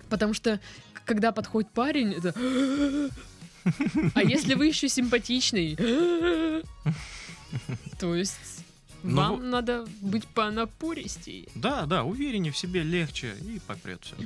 Потому 0.08 0.34
что, 0.34 0.60
когда 1.04 1.32
подходит 1.32 1.70
парень, 1.70 2.12
это... 2.12 2.34
А 4.14 4.22
если 4.22 4.54
вы 4.54 4.66
еще 4.66 4.88
симпатичный? 4.88 5.76
То 7.98 8.14
есть 8.14 8.64
Ну, 9.02 9.16
вам 9.16 9.50
надо 9.50 9.86
быть 10.00 10.26
понапористей. 10.26 11.48
Да, 11.54 11.86
да, 11.86 12.04
увереннее 12.04 12.52
в 12.52 12.56
себе, 12.56 12.82
легче 12.82 13.34
и 13.40 13.60
попрет 13.66 14.04
все. 14.04 14.16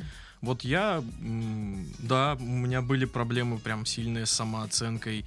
Вот 0.42 0.62
я, 0.62 1.02
да, 1.98 2.36
у 2.40 2.44
меня 2.44 2.80
были 2.80 3.04
проблемы 3.04 3.58
прям 3.58 3.84
сильные 3.84 4.26
с 4.26 4.30
самооценкой 4.30 5.26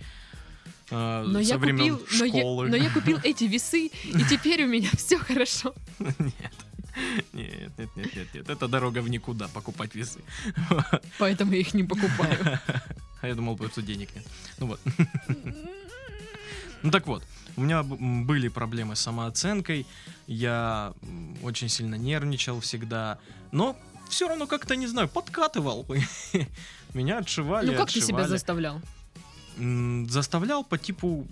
э, 0.93 1.23
Но 1.27 1.43
со 1.43 1.49
я, 1.53 1.57
времен 1.57 1.97
купил, 1.97 2.07
но, 2.19 2.25
я, 2.25 2.31
школы. 2.31 2.69
но 2.69 2.75
я 2.75 2.89
купил 2.89 3.19
эти 3.23 3.43
весы, 3.45 3.87
и 3.87 4.23
теперь 4.29 4.63
у 4.63 4.67
меня 4.67 4.89
все 4.95 5.17
хорошо. 5.17 5.73
Нет. 5.99 6.53
Нет, 7.33 7.71
нет, 7.77 7.89
нет, 7.95 8.15
нет, 8.15 8.27
нет. 8.33 8.49
Это 8.49 8.67
дорога 8.67 8.99
в 9.01 9.09
никуда, 9.09 9.47
покупать 9.47 9.95
весы. 9.95 10.19
Поэтому 11.19 11.53
я 11.53 11.59
их 11.59 11.73
не 11.73 11.83
покупаю. 11.83 12.59
А 13.21 13.27
я 13.27 13.35
думал, 13.35 13.55
просто 13.55 13.81
денег 13.81 14.09
нет. 14.15 14.25
Ну 14.59 14.67
вот. 14.67 14.81
Ну 16.81 16.91
так 16.91 17.07
вот, 17.07 17.23
у 17.55 17.61
меня 17.61 17.83
были 17.83 18.49
проблемы 18.49 18.95
с 18.97 18.99
самооценкой, 18.99 19.85
я 20.27 20.93
очень 21.41 21.69
сильно 21.69 21.95
нервничал 21.95 22.59
всегда, 22.59 23.17
но 23.53 23.77
все 24.09 24.27
равно 24.27 24.45
как-то, 24.45 24.75
не 24.75 24.87
знаю, 24.87 25.07
подкатывал. 25.07 25.85
Меня 26.93 27.19
отшивали, 27.19 27.67
Ну 27.71 27.77
как 27.77 27.87
ты 27.87 28.01
себя 28.01 28.17
отшивали. 28.17 28.27
заставлял? 28.27 28.81
Заставлял 30.09 30.63
по 30.63 30.77
типу, 30.77 31.27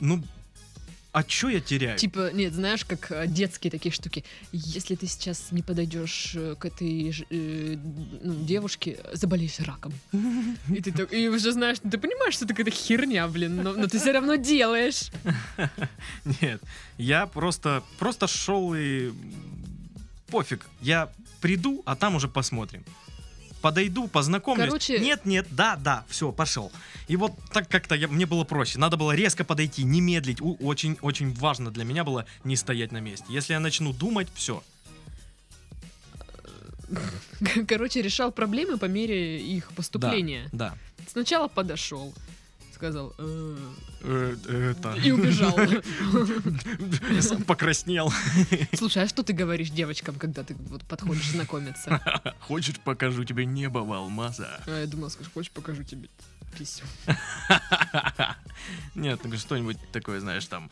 ну, 0.00 0.22
а 1.12 1.22
чё 1.22 1.48
я 1.48 1.60
теряю? 1.60 1.98
Типа, 1.98 2.30
нет, 2.32 2.52
знаешь, 2.52 2.84
как 2.84 3.10
э, 3.10 3.26
детские 3.26 3.70
такие 3.70 3.92
штуки. 3.92 4.24
Если 4.52 4.94
ты 4.94 5.06
сейчас 5.06 5.52
не 5.52 5.62
подойдешь 5.62 6.32
э, 6.36 6.54
к 6.58 6.66
этой 6.66 7.26
э, 7.30 7.76
ну, 8.22 8.44
девушке, 8.44 8.98
заболеешь 9.14 9.58
раком. 9.60 9.92
И 10.68 10.80
ты 10.80 10.92
так, 10.92 11.12
и 11.12 11.28
уже 11.28 11.52
знаешь, 11.52 11.78
ты 11.78 11.98
понимаешь, 11.98 12.34
что 12.34 12.44
это 12.44 12.54
какая-то 12.54 12.76
херня, 12.76 13.26
блин, 13.26 13.62
но, 13.62 13.72
но 13.72 13.86
ты 13.86 13.98
все 13.98 14.12
равно 14.12 14.36
делаешь. 14.36 15.10
Нет, 16.40 16.60
я 16.98 17.26
просто, 17.26 17.82
просто 17.98 18.26
шел 18.26 18.74
и 18.76 19.10
пофиг. 20.28 20.66
Я 20.82 21.08
приду, 21.40 21.82
а 21.86 21.96
там 21.96 22.16
уже 22.16 22.28
посмотрим. 22.28 22.84
Подойду, 23.60 24.06
познакомлюсь. 24.08 24.66
Короче- 24.68 24.98
Нет, 25.00 25.24
нет, 25.26 25.46
да, 25.50 25.76
да, 25.76 26.04
все, 26.08 26.30
пошел. 26.32 26.70
И 27.08 27.16
вот 27.16 27.32
так 27.52 27.68
как-то 27.68 27.94
я- 27.96 28.06
мне 28.08 28.24
было 28.26 28.44
проще. 28.44 28.78
Надо 28.78 28.96
было 28.96 29.12
резко 29.12 29.44
подойти, 29.44 29.82
не 29.84 30.00
медлить. 30.00 30.40
У- 30.40 30.54
очень, 30.64 30.96
очень 31.02 31.34
важно 31.34 31.70
для 31.70 31.84
меня 31.84 32.04
было 32.04 32.24
не 32.44 32.56
стоять 32.56 32.92
на 32.92 33.00
месте. 33.00 33.26
Если 33.28 33.52
я 33.54 33.60
начну 33.60 33.92
думать, 33.92 34.28
все. 34.34 34.62
Короче, 37.66 38.00
решал 38.02 38.32
проблемы 38.32 38.78
по 38.78 38.86
мере 38.86 39.40
их 39.40 39.72
поступления. 39.72 40.48
Да. 40.52 40.74
Сначала 41.10 41.48
подошел, 41.48 42.14
сказал 42.78 43.12
«Э», 43.18 43.56
Э, 44.02 44.36
Это. 44.46 44.92
и 44.94 45.10
убежал. 45.10 45.58
Сам 47.20 47.42
покраснел. 47.46 48.12
Слушай, 48.72 49.02
а 49.02 49.08
что 49.08 49.24
ты 49.24 49.32
говоришь 49.32 49.70
девочкам, 49.70 50.14
когда 50.14 50.44
ты 50.44 50.54
вот 50.54 50.84
подходишь 50.84 51.30
знакомиться? 51.32 52.00
Хочешь, 52.40 52.76
покажу 52.78 53.24
тебе 53.24 53.46
небо 53.46 53.80
в 53.80 53.92
алмаза? 53.92 54.60
А 54.66 54.80
я 54.80 54.86
думал, 54.86 55.10
скажешь, 55.10 55.32
хочешь, 55.32 55.50
покажу 55.50 55.82
тебе 55.82 56.08
писю. 56.56 56.84
Нет, 58.94 59.20
ну 59.24 59.36
что-нибудь 59.36 59.78
такое, 59.90 60.20
знаешь, 60.20 60.46
там. 60.46 60.70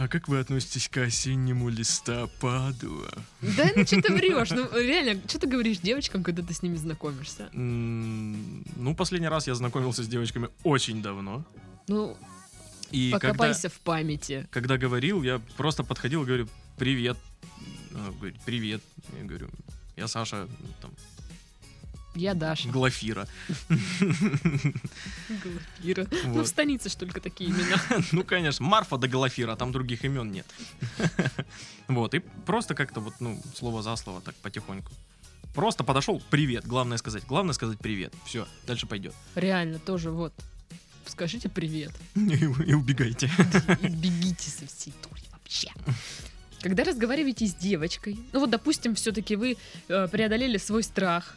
А, 0.00 0.08
как 0.08 0.28
вы 0.28 0.38
относитесь 0.38 0.88
к 0.88 0.96
осеннему 0.98 1.68
листопаду? 1.68 3.06
Да 3.42 3.70
ну 3.76 3.84
что 3.84 4.00
ты 4.00 4.12
врешь? 4.14 4.50
Ну 4.50 4.66
реально, 4.78 5.20
что 5.28 5.38
ты 5.38 5.46
говоришь 5.46 5.78
девочкам, 5.78 6.22
когда 6.22 6.42
ты 6.42 6.54
с 6.54 6.62
ними 6.62 6.76
знакомишься? 6.76 7.50
Ну, 7.52 8.94
последний 8.96 9.28
раз 9.28 9.46
я 9.46 9.54
знакомился 9.54 10.02
с 10.02 10.08
девочками 10.08 10.48
очень 10.62 11.02
давно. 11.02 11.44
Ну, 11.86 12.16
И 12.90 13.10
когда, 13.10 13.28
покопайся 13.28 13.68
в 13.68 13.78
памяти. 13.80 14.48
когда 14.50 14.78
говорил, 14.78 15.22
я 15.22 15.38
просто 15.56 15.84
подходил 15.84 16.22
и 16.22 16.26
говорю, 16.26 16.48
привет. 16.78 17.18
Она 17.94 18.10
говорит, 18.12 18.36
привет. 18.46 18.80
Я 19.18 19.24
говорю, 19.24 19.50
я 19.96 20.08
Саша, 20.08 20.48
там, 20.80 20.92
Я 22.14 22.34
Даша. 22.34 22.68
Глафира. 22.68 23.28
Глафира. 25.28 26.06
Ну, 26.24 26.42
в 26.42 26.46
станице 26.46 26.88
ж 26.88 26.94
только 26.94 27.20
такие 27.20 27.50
имена. 27.50 27.76
Ну, 28.12 28.24
конечно, 28.24 28.64
Марфа 28.64 28.96
да 28.98 29.06
Глафира, 29.08 29.56
там 29.56 29.72
других 29.72 30.04
имен 30.04 30.32
нет. 30.32 30.46
Вот, 31.88 32.14
и 32.14 32.20
просто 32.46 32.74
как-то 32.74 33.00
вот, 33.00 33.14
ну, 33.20 33.40
слово 33.54 33.82
за 33.82 33.96
слово 33.96 34.20
так 34.20 34.34
потихоньку. 34.36 34.92
Просто 35.54 35.82
подошел, 35.82 36.22
привет, 36.30 36.66
главное 36.66 36.98
сказать, 36.98 37.24
главное 37.26 37.54
сказать 37.54 37.78
привет. 37.78 38.12
Все, 38.24 38.46
дальше 38.66 38.86
пойдет. 38.86 39.14
Реально, 39.34 39.78
тоже 39.78 40.10
вот. 40.10 40.32
Скажите 41.06 41.48
привет. 41.48 41.92
И 42.14 42.74
убегайте. 42.74 43.30
И 43.82 43.88
бегите 43.88 44.50
со 44.50 44.66
всей 44.66 44.92
дури 45.02 45.22
вообще. 45.32 45.70
Когда 46.60 46.84
разговариваете 46.84 47.46
с 47.46 47.54
девочкой, 47.54 48.18
ну 48.32 48.40
вот, 48.40 48.50
допустим, 48.50 48.94
все-таки 48.94 49.34
вы 49.34 49.56
э, 49.88 50.08
преодолели 50.08 50.58
свой 50.58 50.82
страх, 50.82 51.36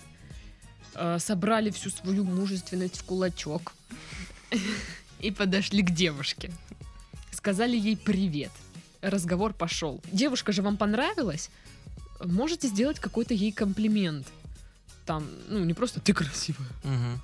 э, 0.96 1.18
собрали 1.20 1.70
всю 1.70 1.90
свою 1.90 2.24
мужественность 2.24 2.98
в 2.98 3.04
кулачок 3.04 3.74
и 5.20 5.32
подошли 5.32 5.84
к 5.84 5.92
девушке. 5.92 6.52
Сказали 7.32 7.78
ей 7.78 7.98
привет. 7.98 8.52
Разговор 9.02 9.54
пошел. 9.54 10.02
Девушка 10.12 10.52
же 10.52 10.62
вам 10.62 10.78
понравилась? 10.78 11.50
Можете 12.24 12.68
сделать 12.68 13.00
какой-то 13.00 13.34
ей 13.34 13.52
комплимент. 13.52 14.28
Там, 15.06 15.28
ну, 15.50 15.66
не 15.66 15.74
просто 15.74 16.00
ты 16.00 16.14
красивая. 16.14 16.68
Мгм. 16.84 17.20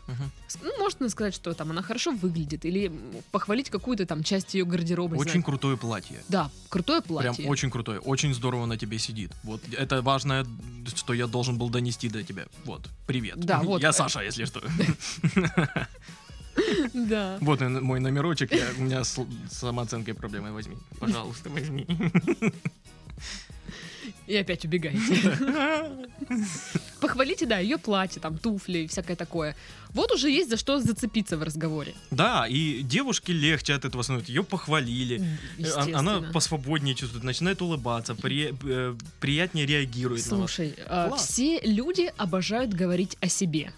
С- 0.48 0.58
Ну, 0.62 0.78
можно 0.80 1.08
сказать, 1.10 1.34
что 1.34 1.54
там 1.54 1.72
она 1.72 1.82
хорошо 1.82 2.12
выглядит, 2.12 2.66
или 2.66 2.92
похвалить 3.32 3.70
какую-то 3.70 4.06
там 4.06 4.22
часть 4.24 4.54
ее 4.54 4.66
гардероба. 4.66 5.16
Очень 5.16 5.32
знаю. 5.32 5.44
крутое 5.46 5.78
платье. 5.78 6.20
Да, 6.28 6.52
крутое 6.68 7.02
платье. 7.02 7.34
Прям 7.34 7.50
очень 7.50 7.70
крутое, 7.72 8.00
очень 8.00 8.34
здорово 8.34 8.66
на 8.66 8.78
тебе 8.78 9.00
сидит. 9.00 9.32
Вот 9.44 9.62
это 9.72 10.02
важное, 10.02 10.46
что 10.94 11.14
я 11.14 11.28
должен 11.28 11.58
был 11.58 11.70
донести 11.70 12.10
до 12.10 12.22
тебя. 12.24 12.48
Вот, 12.66 12.90
привет. 13.08 13.40
Да, 13.40 13.60
вот. 13.64 13.82
Я 13.82 13.94
Саша, 13.94 14.22
если 14.22 14.46
что. 14.46 14.62
Да. 16.94 17.38
Вот 17.42 17.62
мой 17.62 18.00
номерочек, 18.02 18.52
у 18.78 18.82
меня 18.82 19.04
с 19.06 19.18
самооценкой 19.50 20.14
проблемы, 20.14 20.52
возьми. 20.52 20.76
Пожалуйста, 21.00 21.50
возьми. 21.50 21.88
И 24.30 24.36
опять 24.36 24.64
убегаете. 24.64 25.36
Похвалите, 27.02 27.46
да, 27.48 27.58
ее 27.58 27.78
платье, 27.80 28.22
там, 28.22 28.38
туфли 28.38 28.80
и 28.80 28.88
всякое 28.88 29.16
такое. 29.16 29.56
Вот 29.90 30.12
уже 30.12 30.30
есть 30.30 30.50
за 30.52 30.58
что 30.58 30.80
зацепиться 30.80 31.36
в 31.36 31.42
разговоре. 31.42 31.96
Да, 32.12 32.46
и 32.48 32.84
девушке 32.84 33.34
легче 33.34 33.74
от 33.74 33.86
этого 33.86 34.04
становится. 34.04 34.32
Ее 34.32 34.44
похвалили. 34.44 35.20
Э, 35.20 35.38
Естественно. 35.58 36.00
Она 36.00 36.22
посвободнее 36.32 36.94
чувствует, 36.94 37.24
начинает 37.24 37.62
улыбаться, 37.64 38.14
при- 38.14 38.54
э, 38.64 38.96
приятнее 39.20 39.66
реагирует 39.66 40.30
на 40.30 40.38
вас. 40.38 40.52
Слушай, 40.52 40.76
а, 40.86 41.08
Класс. 41.08 41.28
все 41.28 41.60
люди 41.62 42.12
обожают 42.18 42.72
говорить 42.72 43.18
о 43.22 43.30
себе. 43.30 43.72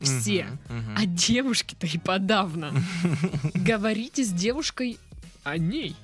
Все. 0.00 0.46
Мгм, 0.68 0.78
мгм. 0.80 0.94
А 0.96 1.06
девушки-то 1.06 1.86
и 1.86 1.98
подавно. 1.98 2.72
Говорите 3.54 4.24
с 4.24 4.30
девушкой 4.32 4.98
о 5.44 5.56
ней. 5.56 5.94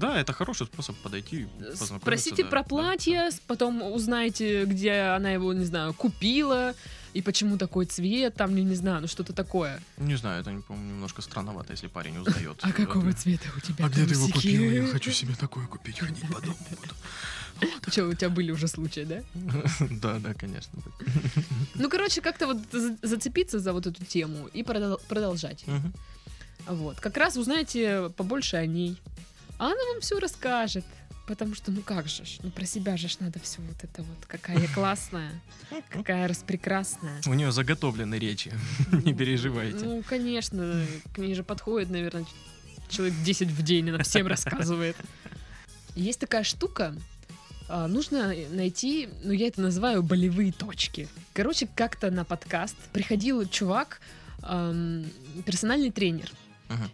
Да, 0.00 0.18
это 0.18 0.32
хороший 0.32 0.66
способ 0.66 0.96
подойти. 0.96 1.46
Спросите 1.74 2.42
да, 2.42 2.48
про 2.48 2.62
да. 2.62 2.68
платье, 2.68 3.30
с- 3.30 3.40
потом 3.46 3.82
узнаете, 3.82 4.64
где 4.64 4.92
она 5.16 5.30
его, 5.30 5.52
не 5.52 5.64
знаю, 5.66 5.92
купила, 5.92 6.74
и 7.12 7.20
почему 7.22 7.58
такой 7.58 7.84
цвет, 7.86 8.34
там, 8.34 8.54
не, 8.54 8.64
не 8.64 8.74
знаю, 8.76 9.02
ну 9.02 9.06
что-то 9.08 9.32
такое. 9.32 9.82
Не 9.98 10.16
знаю, 10.16 10.40
это, 10.40 10.50
по-моему, 10.66 10.90
немножко 10.94 11.22
странновато, 11.22 11.72
если 11.72 11.88
парень 11.88 12.16
узнает. 12.18 12.58
А 12.62 12.72
какого 12.72 13.12
цвета 13.12 13.48
у 13.56 13.60
тебя 13.60 13.84
А 13.84 13.88
где 13.88 14.06
ты 14.06 14.14
его 14.14 14.28
купила? 14.28 14.64
Я 14.64 14.86
хочу 14.92 15.10
себе 15.12 15.34
такое 15.34 15.66
купить, 15.66 15.98
ходить 15.98 16.26
по 16.32 16.40
дому 16.40 16.56
буду. 16.70 16.94
Че, 17.90 18.04
у 18.04 18.14
тебя 18.14 18.30
были 18.30 18.52
уже 18.52 18.68
случаи, 18.68 19.04
да? 19.04 19.22
Да, 20.00 20.18
да, 20.18 20.32
конечно. 20.32 20.78
Ну, 21.74 21.90
короче, 21.90 22.22
как-то 22.22 22.46
вот 22.46 22.56
за- 22.72 22.96
зацепиться 23.02 23.58
за 23.58 23.72
вот 23.74 23.86
эту 23.86 24.02
тему 24.04 24.48
и 24.54 24.62
продол- 24.62 25.00
продолжать. 25.08 25.64
Вот. 26.66 27.00
Как 27.00 27.16
раз 27.16 27.36
узнаете 27.36 28.10
побольше 28.16 28.56
о 28.56 28.66
ней. 28.66 28.96
А 29.60 29.66
она 29.66 29.84
вам 29.92 30.00
все 30.00 30.18
расскажет. 30.18 30.86
Потому 31.26 31.54
что, 31.54 31.70
ну 31.70 31.82
как 31.82 32.08
же 32.08 32.24
ж, 32.24 32.38
ну 32.42 32.50
про 32.50 32.64
себя 32.64 32.96
же 32.96 33.08
ж 33.08 33.18
надо 33.20 33.38
все 33.38 33.60
вот 33.60 33.76
это 33.84 34.02
вот. 34.02 34.16
Какая 34.26 34.58
я 34.58 34.66
классная, 34.66 35.30
какая 35.90 36.26
распрекрасная. 36.26 37.20
У 37.26 37.34
нее 37.34 37.52
заготовлены 37.52 38.16
речи, 38.16 38.52
не 39.04 39.14
переживайте. 39.14 39.84
Ну, 39.84 40.02
конечно, 40.02 40.84
к 41.14 41.18
ней 41.18 41.34
же 41.34 41.44
подходит, 41.44 41.90
наверное, 41.90 42.24
человек 42.88 43.14
10 43.22 43.48
в 43.48 43.62
день, 43.62 43.90
она 43.90 44.02
всем 44.02 44.26
рассказывает. 44.26 44.96
Есть 45.94 46.18
такая 46.18 46.42
штука, 46.42 46.96
А, 47.68 47.86
нужно 47.86 48.34
найти, 48.50 49.08
ну 49.22 49.30
я 49.30 49.46
это 49.46 49.60
называю 49.60 50.02
болевые 50.02 50.50
точки. 50.50 51.06
Короче, 51.32 51.68
как-то 51.76 52.10
на 52.10 52.24
подкаст 52.24 52.76
приходил 52.92 53.46
чувак, 53.46 54.00
персональный 54.40 55.92
тренер. 55.92 56.32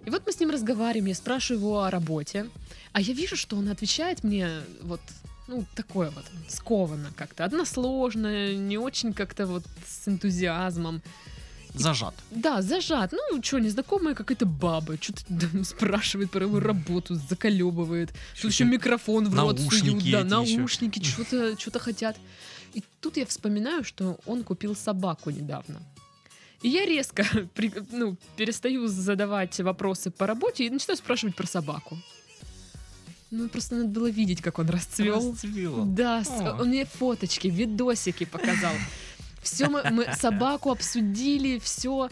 И 0.05 0.11
вот 0.11 0.23
мы 0.27 0.33
с 0.33 0.41
ним 0.41 0.51
разговариваем, 0.51 1.07
я 1.07 1.15
спрашиваю 1.15 1.61
его 1.61 1.83
о 1.83 1.91
работе, 1.91 2.47
а 2.93 3.01
я 3.01 3.13
вижу, 3.13 3.37
что 3.37 3.57
он 3.57 3.69
отвечает 3.69 4.25
мне 4.25 4.49
вот, 4.83 5.01
ну, 5.49 5.65
такое 5.75 6.11
вот, 6.11 6.25
скованно 6.49 7.13
как-то, 7.17 7.45
односложно, 7.45 8.55
не 8.55 8.79
очень 8.79 9.13
как-то 9.13 9.47
вот 9.47 9.65
с 9.87 10.09
энтузиазмом. 10.09 11.03
Зажат. 11.75 12.15
Да, 12.31 12.63
зажат. 12.63 13.13
Ну, 13.13 13.43
что, 13.43 13.59
незнакомая 13.59 14.15
какая-то 14.15 14.47
баба, 14.47 14.97
что-то 14.99 15.25
спрашивает 15.65 16.31
про 16.31 16.45
его 16.45 16.59
работу, 16.59 17.15
заколебывает. 17.15 18.15
Тут 18.41 18.51
еще 18.51 18.65
микрофон 18.65 19.29
в 19.29 19.39
рот 19.39 19.61
суют, 19.61 20.11
да, 20.11 20.25
наушники, 20.25 21.05
что-то 21.05 21.59
что 21.61 21.79
хотят. 21.79 22.17
И 22.73 22.83
тут 23.01 23.17
я 23.19 23.27
вспоминаю, 23.27 23.85
что 23.85 24.19
он 24.27 24.43
купил 24.43 24.75
собаку 24.75 25.31
недавно. 25.31 25.81
И 26.63 26.69
я 26.69 26.85
резко 26.87 27.25
при- 27.55 27.73
ну, 27.93 28.17
перестаю 28.37 28.87
задавать 28.89 29.59
вопросы 29.61 30.11
по 30.11 30.27
работе 30.27 30.67
и 30.67 30.71
начинаю 30.71 30.97
спрашивать 30.97 31.37
про 31.37 31.47
собаку. 31.47 31.99
Ну, 33.31 33.49
просто 33.49 33.75
надо 33.75 33.89
было 33.89 34.09
видеть, 34.09 34.41
как 34.41 34.59
он 34.59 34.69
расцвел. 34.71 35.33
Расцвело. 35.33 35.85
Да, 35.85 36.23
О. 36.29 36.61
он 36.63 36.69
мне 36.69 36.85
фоточки, 36.85 37.49
видосики 37.49 38.25
показал. 38.25 38.73
Все 39.43 39.69
мы, 39.69 39.83
мы 39.91 40.07
собаку 40.19 40.71
обсудили, 40.71 41.59
все. 41.59 42.09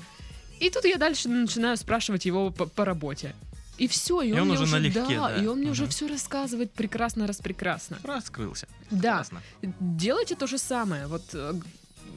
И 0.61 0.71
тут 0.71 0.85
я 0.85 0.97
дальше 0.97 1.29
начинаю 1.29 1.77
спрашивать 1.77 2.25
его 2.27 2.51
по, 2.51 2.67
по 2.67 2.85
работе. 2.85 3.35
И 3.79 3.89
все, 3.89 4.23
и, 4.23 4.29
И 4.29 4.33
он, 4.33 4.41
он 4.43 4.49
мне 4.49 4.59
уже 4.59 4.73
налегке, 4.73 5.01
да, 5.17 5.29
да. 5.31 5.37
и 5.43 5.47
он 5.47 5.59
мне 5.59 5.71
уже 5.71 5.83
Мгм. 5.85 5.91
все 5.91 6.07
рассказывает 6.09 6.73
прекрасно, 6.73 7.27
распрекрасно. 7.27 7.99
Раскрылся. 8.05 8.69
Да, 8.91 9.15
Классно. 9.17 9.43
делайте 9.81 10.37
то 10.37 10.47
же 10.47 10.59
самое. 10.59 11.07
Вот 11.09 11.23
э, 11.33 11.55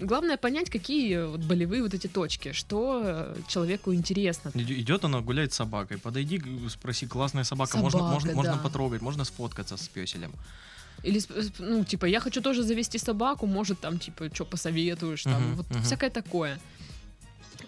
главное 0.02 0.38
понять, 0.38 0.70
какие 0.70 1.26
вот 1.26 1.42
болевые 1.42 1.82
вот 1.82 1.94
эти 1.94 2.08
точки, 2.08 2.52
что 2.54 3.02
э, 3.04 3.36
человеку 3.48 3.94
интересно. 3.94 4.52
Идет 4.56 5.04
она 5.06 5.22
гулять 5.22 5.54
с 5.54 5.56
собакой. 5.58 5.98
Подойди, 5.98 6.42
спроси, 6.70 7.08
классная 7.08 7.44
собака. 7.44 7.78
можно, 7.78 8.00
Собака, 8.00 8.14
можно, 8.14 8.34
можно 8.34 8.54
да. 8.56 8.60
потрогать, 8.60 9.02
можно 9.02 9.26
сфоткаться 9.26 9.78
с 9.78 9.88
песелем. 9.88 10.32
Или, 11.04 11.22
ну, 11.60 11.84
типа, 11.84 12.06
я 12.06 12.20
хочу 12.20 12.42
тоже 12.42 12.64
завести 12.64 12.98
собаку, 12.98 13.46
может, 13.46 13.80
там, 13.80 14.00
типа, 14.00 14.30
что 14.34 14.46
посоветуешь, 14.46 15.24
там, 15.24 15.42
Мгм, 15.44 15.56
вот 15.56 15.70
мгм. 15.70 15.84
всякое 15.84 16.10
такое. 16.10 16.60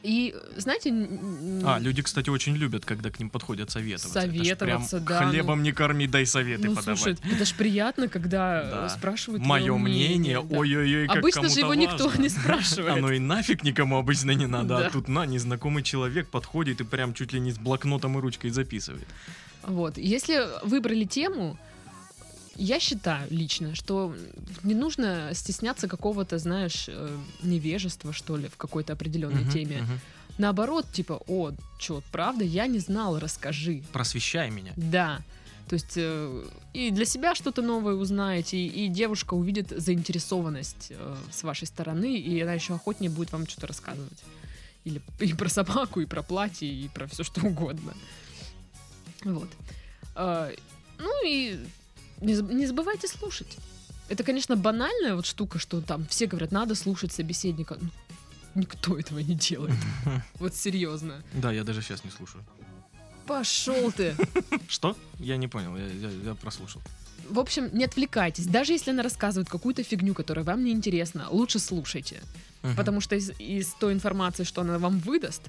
И, 0.02 0.34
знаете... 0.56 0.92
А, 1.66 1.78
люди, 1.80 2.02
кстати, 2.02 2.30
очень 2.30 2.56
любят, 2.56 2.86
когда 2.86 3.10
к 3.10 3.20
ним 3.20 3.30
подходят 3.30 3.70
советоваться. 3.70 4.20
Это 4.20 4.32
Советоваться, 4.32 4.98
прям 4.98 5.06
да, 5.06 5.22
ну. 5.26 5.30
Хлебом 5.30 5.64
не 5.64 5.72
корми, 5.72 6.08
дай 6.08 6.26
советы 6.26 6.70
ну, 6.70 6.76
подавать. 6.76 7.00
слушай, 7.00 7.18
это 7.32 7.46
ж 7.46 7.54
приятно, 7.54 8.08
когда 8.08 8.64
Да. 8.64 8.86
э, 8.86 8.90
спрашивают 8.98 9.44
Мое 9.46 9.76
мнение, 9.78 10.42
да. 10.42 10.58
ой-ой-ой, 10.58 11.08
как 11.08 11.18
Обычно 11.18 11.50
же 11.50 11.60
его 11.60 11.74
никто 11.74 12.08
важно. 12.08 12.22
не 12.22 12.30
спрашивает. 12.30 12.98
Оно 12.98 13.12
и 13.12 13.20
нафиг 13.20 13.64
никому 13.64 13.98
обычно 13.98 14.32
не 14.32 14.48
надо, 14.48 14.78
Да. 14.80 14.88
а 14.88 14.90
тут 14.90 15.08
на, 15.10 15.26
незнакомый 15.26 15.84
человек 15.84 16.30
подходит 16.30 16.80
и 16.82 16.84
прям 16.86 17.14
чуть 17.14 17.34
ли 17.34 17.40
не 17.40 17.52
с 17.52 17.58
блокнотом 17.58 18.18
и 18.18 18.22
ручкой 18.22 18.52
записывает. 18.52 19.08
Вот. 19.64 19.98
Если 19.98 20.48
выбрали 20.66 21.04
тему, 21.04 21.58
я 22.60 22.80
считаю 22.80 23.28
лично, 23.32 23.74
что 23.76 24.16
не 24.64 24.76
нужно 24.76 25.32
стесняться 25.34 25.88
какого-то, 25.88 26.38
знаешь, 26.38 26.86
э, 26.88 27.18
невежества, 27.42 28.14
что 28.14 28.38
ли, 28.38 28.48
в 28.48 28.58
какой-то 28.58 28.94
определенной 28.94 29.42
Мгм, 29.44 29.52
теме. 29.52 29.82
мгм. 29.82 30.00
Наоборот, 30.38 30.86
типа, 30.92 31.22
о, 31.28 31.52
чё, 31.80 32.02
правда, 32.12 32.44
я 32.44 32.68
не 32.68 32.80
знал, 32.80 33.20
расскажи. 33.20 33.84
Просвещай 33.92 34.50
меня. 34.50 34.74
Да. 34.78 35.22
То 35.68 35.76
есть 35.76 35.94
э, 35.98 36.44
и 36.74 36.92
для 36.92 37.06
себя 37.06 37.36
что-то 37.36 37.62
новое 37.62 37.94
узнаете, 37.96 38.58
и, 38.58 38.86
и 38.86 38.88
девушка 38.88 39.36
увидит 39.36 39.70
заинтересованность 39.70 40.88
э, 40.90 41.16
с 41.32 41.44
вашей 41.44 41.68
стороны, 41.68 42.18
и 42.18 42.42
она 42.42 42.54
еще 42.54 42.74
охотнее 42.74 43.12
будет 43.12 43.32
вам 43.32 43.48
что-то 43.48 43.68
рассказывать. 43.68 44.24
Или 44.86 45.02
и 45.20 45.34
про 45.34 45.48
собаку, 45.50 46.00
и 46.02 46.06
про 46.06 46.24
платье, 46.24 46.68
и 46.68 46.88
про 46.90 47.06
все 47.08 47.24
что 47.24 47.46
угодно. 47.46 47.94
Вот. 49.24 49.50
Э, 50.16 50.54
ну 50.98 51.26
и 51.28 51.60
не, 52.22 52.34
заб- 52.34 52.54
не 52.54 52.66
забывайте 52.66 53.08
слушать. 53.08 53.58
Это, 54.10 54.24
конечно, 54.24 54.56
банальная 54.56 55.16
вот 55.16 55.26
штука, 55.26 55.60
что 55.60 55.82
там 55.82 56.06
все 56.08 56.26
говорят, 56.26 56.52
надо 56.52 56.76
слушать 56.76 57.12
собеседника. 57.12 57.78
Ну, 57.80 57.90
Никто 58.56 58.98
этого 58.98 59.20
не 59.20 59.36
делает. 59.36 59.76
Вот 60.40 60.56
серьезно. 60.56 61.22
Да, 61.34 61.52
я 61.52 61.64
даже 61.64 61.82
сейчас 61.82 62.04
не 62.04 62.10
слушаю. 62.12 62.44
Пошел 63.28 63.92
ты. 63.92 64.16
Что? 64.68 64.98
Я 65.20 65.38
не 65.38 65.48
понял, 65.48 65.78
я, 65.78 65.86
я- 65.88 66.10
я 66.30 66.36
прослушал. 66.36 66.82
В 67.30 67.38
общем, 67.38 67.70
не 67.74 67.84
отвлекайтесь. 67.86 68.48
Даже 68.48 68.74
если 68.74 68.90
она 68.92 69.04
рассказывает 69.04 69.50
какую-то 69.50 69.84
фигню, 69.84 70.16
которая 70.16 70.44
вам 70.44 70.64
не 70.64 70.72
интересна, 70.72 71.28
лучше 71.30 71.60
слушайте. 71.60 72.22
Мгм. 72.64 72.76
Потому 72.76 73.02
что 73.02 73.16
из, 73.16 73.30
из 73.40 73.68
той 73.80 73.94
информации, 73.94 74.44
что 74.44 74.62
она 74.62 74.80
вам 74.80 74.98
выдаст, 75.00 75.44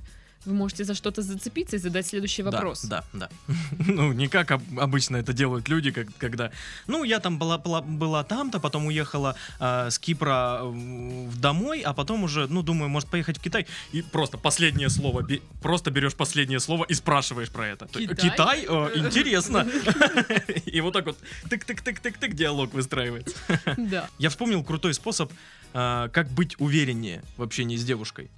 вы 0.46 0.55
можете 0.55 0.85
за 0.85 0.94
что-то 0.94 1.22
зацепиться 1.22 1.76
и 1.76 1.79
задать 1.79 2.07
следующий 2.07 2.42
Да, 2.42 2.50
вопрос. 2.50 2.85
Да, 2.85 3.05
да. 3.12 3.29
Ну, 3.87 4.12
не 4.12 4.29
как 4.29 4.50
об- 4.53 4.81
обычно 4.81 5.16
это 5.16 5.33
делают 5.33 5.68
люди, 5.68 5.90
как, 5.90 6.07
когда, 6.18 6.50
ну, 6.87 7.05
я 7.05 7.18
там 7.20 7.38
была, 7.38 7.59
была, 7.59 7.83
была 7.83 8.24
там-то, 8.24 8.59
потом 8.61 8.87
уехала 8.87 9.35
а, 9.59 9.90
с 9.90 9.98
Кипра 9.98 10.61
в 10.62 11.38
домой, 11.40 11.81
а 11.81 11.92
потом 11.92 12.24
уже, 12.24 12.46
ну, 12.48 12.62
думаю, 12.62 12.88
может 12.88 13.09
поехать 13.11 13.38
в 13.38 13.40
Китай, 13.42 13.66
и 13.92 14.03
просто 14.03 14.38
последнее 14.38 14.88
слово, 14.88 15.22
бе- 15.22 15.42
просто 15.62 15.90
берешь 15.90 16.14
последнее 16.14 16.61
слово 16.61 16.85
и 16.85 16.94
спрашиваешь 16.94 17.50
про 17.50 17.68
это. 17.68 17.87
То- 17.87 17.98
Китай? 18.00 18.31
Китай? 18.31 18.66
Э, 18.68 18.90
интересно. 18.96 19.66
И 20.66 20.81
вот 20.81 20.92
так 20.92 21.07
вот 21.07 21.18
тык-тык-тык-тык-тык 21.48 22.33
диалог 22.35 22.72
выстраивается. 22.72 23.37
Да. 23.76 24.09
Я 24.18 24.31
вспомнил 24.31 24.64
крутой 24.64 24.94
способ, 24.94 25.33
а, 25.72 26.09
как 26.09 26.29
быть 26.31 26.57
увереннее 26.59 27.22
в 27.37 27.42
общении 27.42 27.76
с 27.76 27.85
девушкой. 27.85 28.31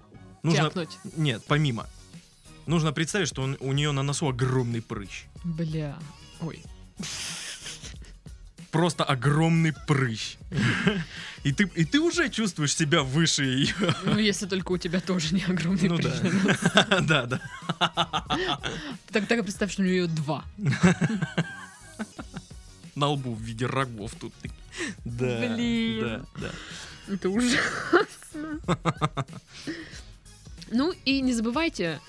Нужно... 0.42 0.64
Тяпнуть. 0.64 0.98
Нет, 1.16 1.42
помимо. 1.46 1.86
Нужно 2.66 2.92
представить, 2.92 3.28
что 3.28 3.42
он- 3.42 3.56
у 3.60 3.72
нее 3.72 3.92
на 3.92 4.02
носу 4.02 4.28
огромный 4.28 4.82
прыщ. 4.82 5.24
Бля. 5.44 5.96
Ой. 6.40 6.62
Просто 8.70 9.04
огромный 9.04 9.74
прыщ. 9.86 10.36
И 11.44 11.52
ты, 11.52 11.64
и 11.74 11.84
ты 11.84 12.00
уже 12.00 12.28
чувствуешь 12.30 12.74
себя 12.74 13.02
выше 13.02 13.44
ее. 13.44 13.74
Ну, 14.04 14.16
если 14.18 14.46
только 14.46 14.72
у 14.72 14.78
тебя 14.78 15.00
тоже 15.00 15.34
не 15.34 15.42
огромный 15.44 15.88
Ну 15.88 15.96
прыщ. 15.98 16.14
да. 17.02 17.26
Да. 17.28 17.40
Так, 19.10 19.26
так 19.26 19.42
представь, 19.42 19.72
что 19.72 19.82
у 19.82 19.84
нее 19.84 20.06
два. 20.06 20.44
На 22.94 23.08
лбу 23.08 23.34
в 23.34 23.40
виде 23.40 23.66
рогов 23.66 24.12
тут. 24.18 24.32
Да. 25.04 25.38
Блин. 25.54 26.00
Да, 26.00 26.24
да. 26.40 27.12
Это 27.14 27.28
ужасно. 27.28 28.60
Ну 30.72 30.94
и 31.04 31.20
не 31.20 31.32
забывайте, 31.32 32.00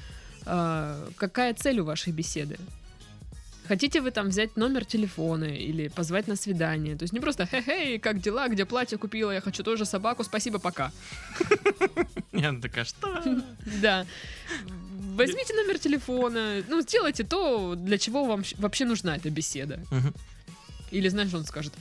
э, 0.45 1.09
какая 1.17 1.53
цель 1.53 1.79
у 1.79 1.85
вашей 1.85 2.13
беседы. 2.13 2.57
Хотите 3.67 4.01
вы 4.01 4.11
там 4.11 4.29
взять 4.29 4.57
номер 4.57 4.83
телефона 4.83 5.45
или 5.45 5.87
позвать 5.87 6.27
на 6.27 6.35
свидание? 6.35 6.97
То 6.97 7.03
есть 7.03 7.13
не 7.13 7.19
просто 7.19 7.45
«Хе-хей, 7.45 7.97
как 7.99 8.19
дела? 8.19 8.49
Где 8.49 8.65
платье 8.65 8.97
купила? 8.97 9.31
Я 9.31 9.41
хочу 9.41 9.63
тоже 9.63 9.85
собаку, 9.85 10.23
спасибо, 10.23 10.59
пока». 10.59 10.91
Она 12.33 12.59
такая, 12.59 12.85
что? 12.85 13.43
Да. 13.81 14.05
Возьмите 15.15 15.53
номер 15.53 15.77
телефона, 15.79 16.63
ну, 16.67 16.81
сделайте 16.81 17.23
то, 17.23 17.75
для 17.75 17.97
чего 17.97 18.25
вам 18.25 18.43
вообще 18.57 18.85
нужна 18.85 19.15
эта 19.15 19.29
беседа. 19.29 19.79
Или, 20.91 21.09
знаешь, 21.09 21.33
он 21.33 21.45
скажет, 21.45 21.73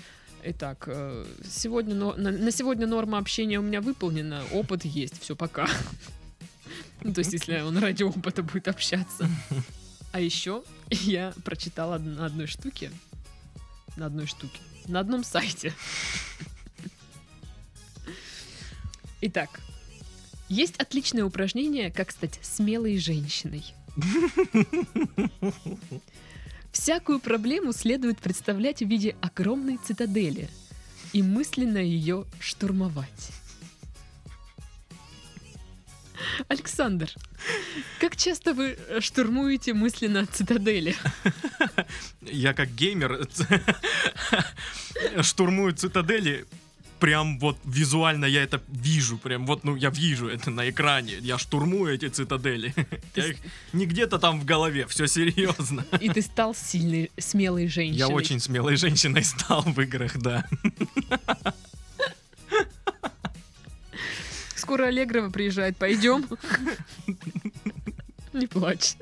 итак, 0.45 0.85
э, 0.87 1.25
сегодня, 1.51 1.95
на 1.95 2.51
сегодня 2.51 2.87
норма 2.87 3.19
общения 3.19 3.59
у 3.59 3.63
меня 3.63 3.81
выполнена, 3.81 4.43
опыт 4.53 4.85
есть, 4.85 5.21
все, 5.21 5.35
пока. 5.35 5.69
Ну, 7.05 7.13
то 7.13 7.21
есть, 7.21 7.33
если 7.33 7.61
он 7.61 7.77
ради 7.79 8.03
опыта 8.03 8.43
будет 8.43 8.69
общаться. 8.69 9.29
А 10.13 10.21
еще 10.21 10.63
я 10.91 11.33
прочитала 11.45 11.99
на 11.99 12.27
одной 12.27 12.47
штуке, 12.47 12.91
на 13.97 14.07
одной 14.07 14.27
штуке, 14.27 14.61
на 14.87 15.01
одном 15.01 15.25
сайте. 15.25 15.73
Итак, 19.23 19.61
есть 20.49 20.77
отличное 20.77 21.25
упражнение, 21.25 21.91
как 21.91 22.11
стать 22.11 22.39
смелой 22.43 22.99
женщиной. 22.99 23.65
Всякую 26.73 27.21
проблему 27.21 27.73
следует 27.73 28.19
представлять 28.19 28.81
в 28.81 28.87
виде 28.87 29.17
огромной 29.21 29.79
цитадели 29.79 30.49
и 31.13 31.23
мысленно 31.23 31.79
ее 31.79 32.27
штурмовать. 32.41 33.31
Александр, 36.49 37.11
как 38.01 38.17
часто 38.17 38.55
вы 38.55 38.77
э, 38.89 39.01
штурмуете 39.01 39.75
мысленно 39.75 40.27
цитадели? 40.27 40.95
Я 42.23 42.55
как 42.55 42.75
геймер 42.75 43.29
штурмую 45.23 45.75
цитадели 45.75 46.47
прям 47.03 47.41
вот 47.41 47.59
визуально 47.65 48.27
я 48.27 48.45
это 48.45 48.63
вижу, 48.69 49.19
прям 49.19 49.45
вот, 49.45 49.65
ну, 49.65 49.75
я 49.75 49.91
вижу 49.91 50.29
это 50.29 50.53
на 50.53 50.71
экране. 50.71 51.15
Я 51.21 51.37
штурмую 51.37 51.93
эти 51.93 52.09
цитадели. 52.09 52.73
Я 53.17 53.27
их 53.27 53.39
не 53.73 53.87
где-то 53.87 54.21
там 54.21 54.39
в 54.41 54.45
голове, 54.45 54.87
все 54.87 55.09
серьезно. 55.09 55.85
И 56.01 56.09
ты 56.09 56.23
стал 56.23 56.55
сильной, 56.55 57.11
смелой 57.19 57.67
женщиной. 57.67 57.99
Я 57.99 58.07
очень 58.07 58.39
смелой 58.39 58.77
женщиной 58.77 59.25
стал 59.25 59.63
в 59.63 59.81
играх, 59.81 60.17
да. 60.19 60.47
Скоро 64.73 64.87
Аллегрова 64.87 65.29
приезжает, 65.29 65.77
пойдем. 65.77 66.27
Не 68.33 68.47
плачь. 68.47 68.95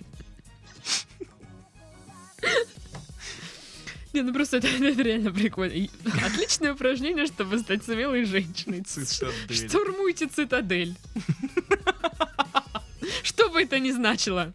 Не, 4.12 4.22
ну 4.22 4.35
просто 4.35 4.56
это, 4.56 4.66
это 4.66 5.00
реально 5.00 5.30
прикольно. 5.30 5.88
Отличное 6.26 6.72
упражнение, 6.72 7.26
чтобы 7.26 7.61
стать 7.61 7.85
смелой 7.85 8.24
женщиной. 8.24 8.83
Цитадель. 8.83 9.68
Штурмуйте 9.68 10.26
цитадель. 10.26 10.96
Что 13.22 13.48
бы 13.50 13.62
это 13.62 13.78
ни 13.78 13.92
значило. 13.92 14.52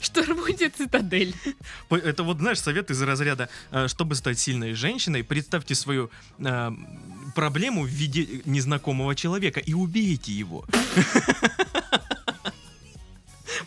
Штурмуйте 0.00 0.68
цитадель. 0.68 1.32
Это 1.90 2.24
вот, 2.24 2.38
знаешь, 2.38 2.60
совет 2.60 2.90
из 2.90 3.00
разряда, 3.02 3.48
э, 3.70 3.86
чтобы 3.86 4.16
стать 4.16 4.40
сильной 4.40 4.74
женщиной, 4.74 5.22
представьте 5.22 5.76
свою 5.76 6.10
э, 6.40 6.70
проблему 7.34 7.84
в 7.84 7.88
виде 7.88 8.42
незнакомого 8.44 9.14
человека 9.14 9.60
и 9.60 9.74
убейте 9.74 10.32
его. 10.32 10.64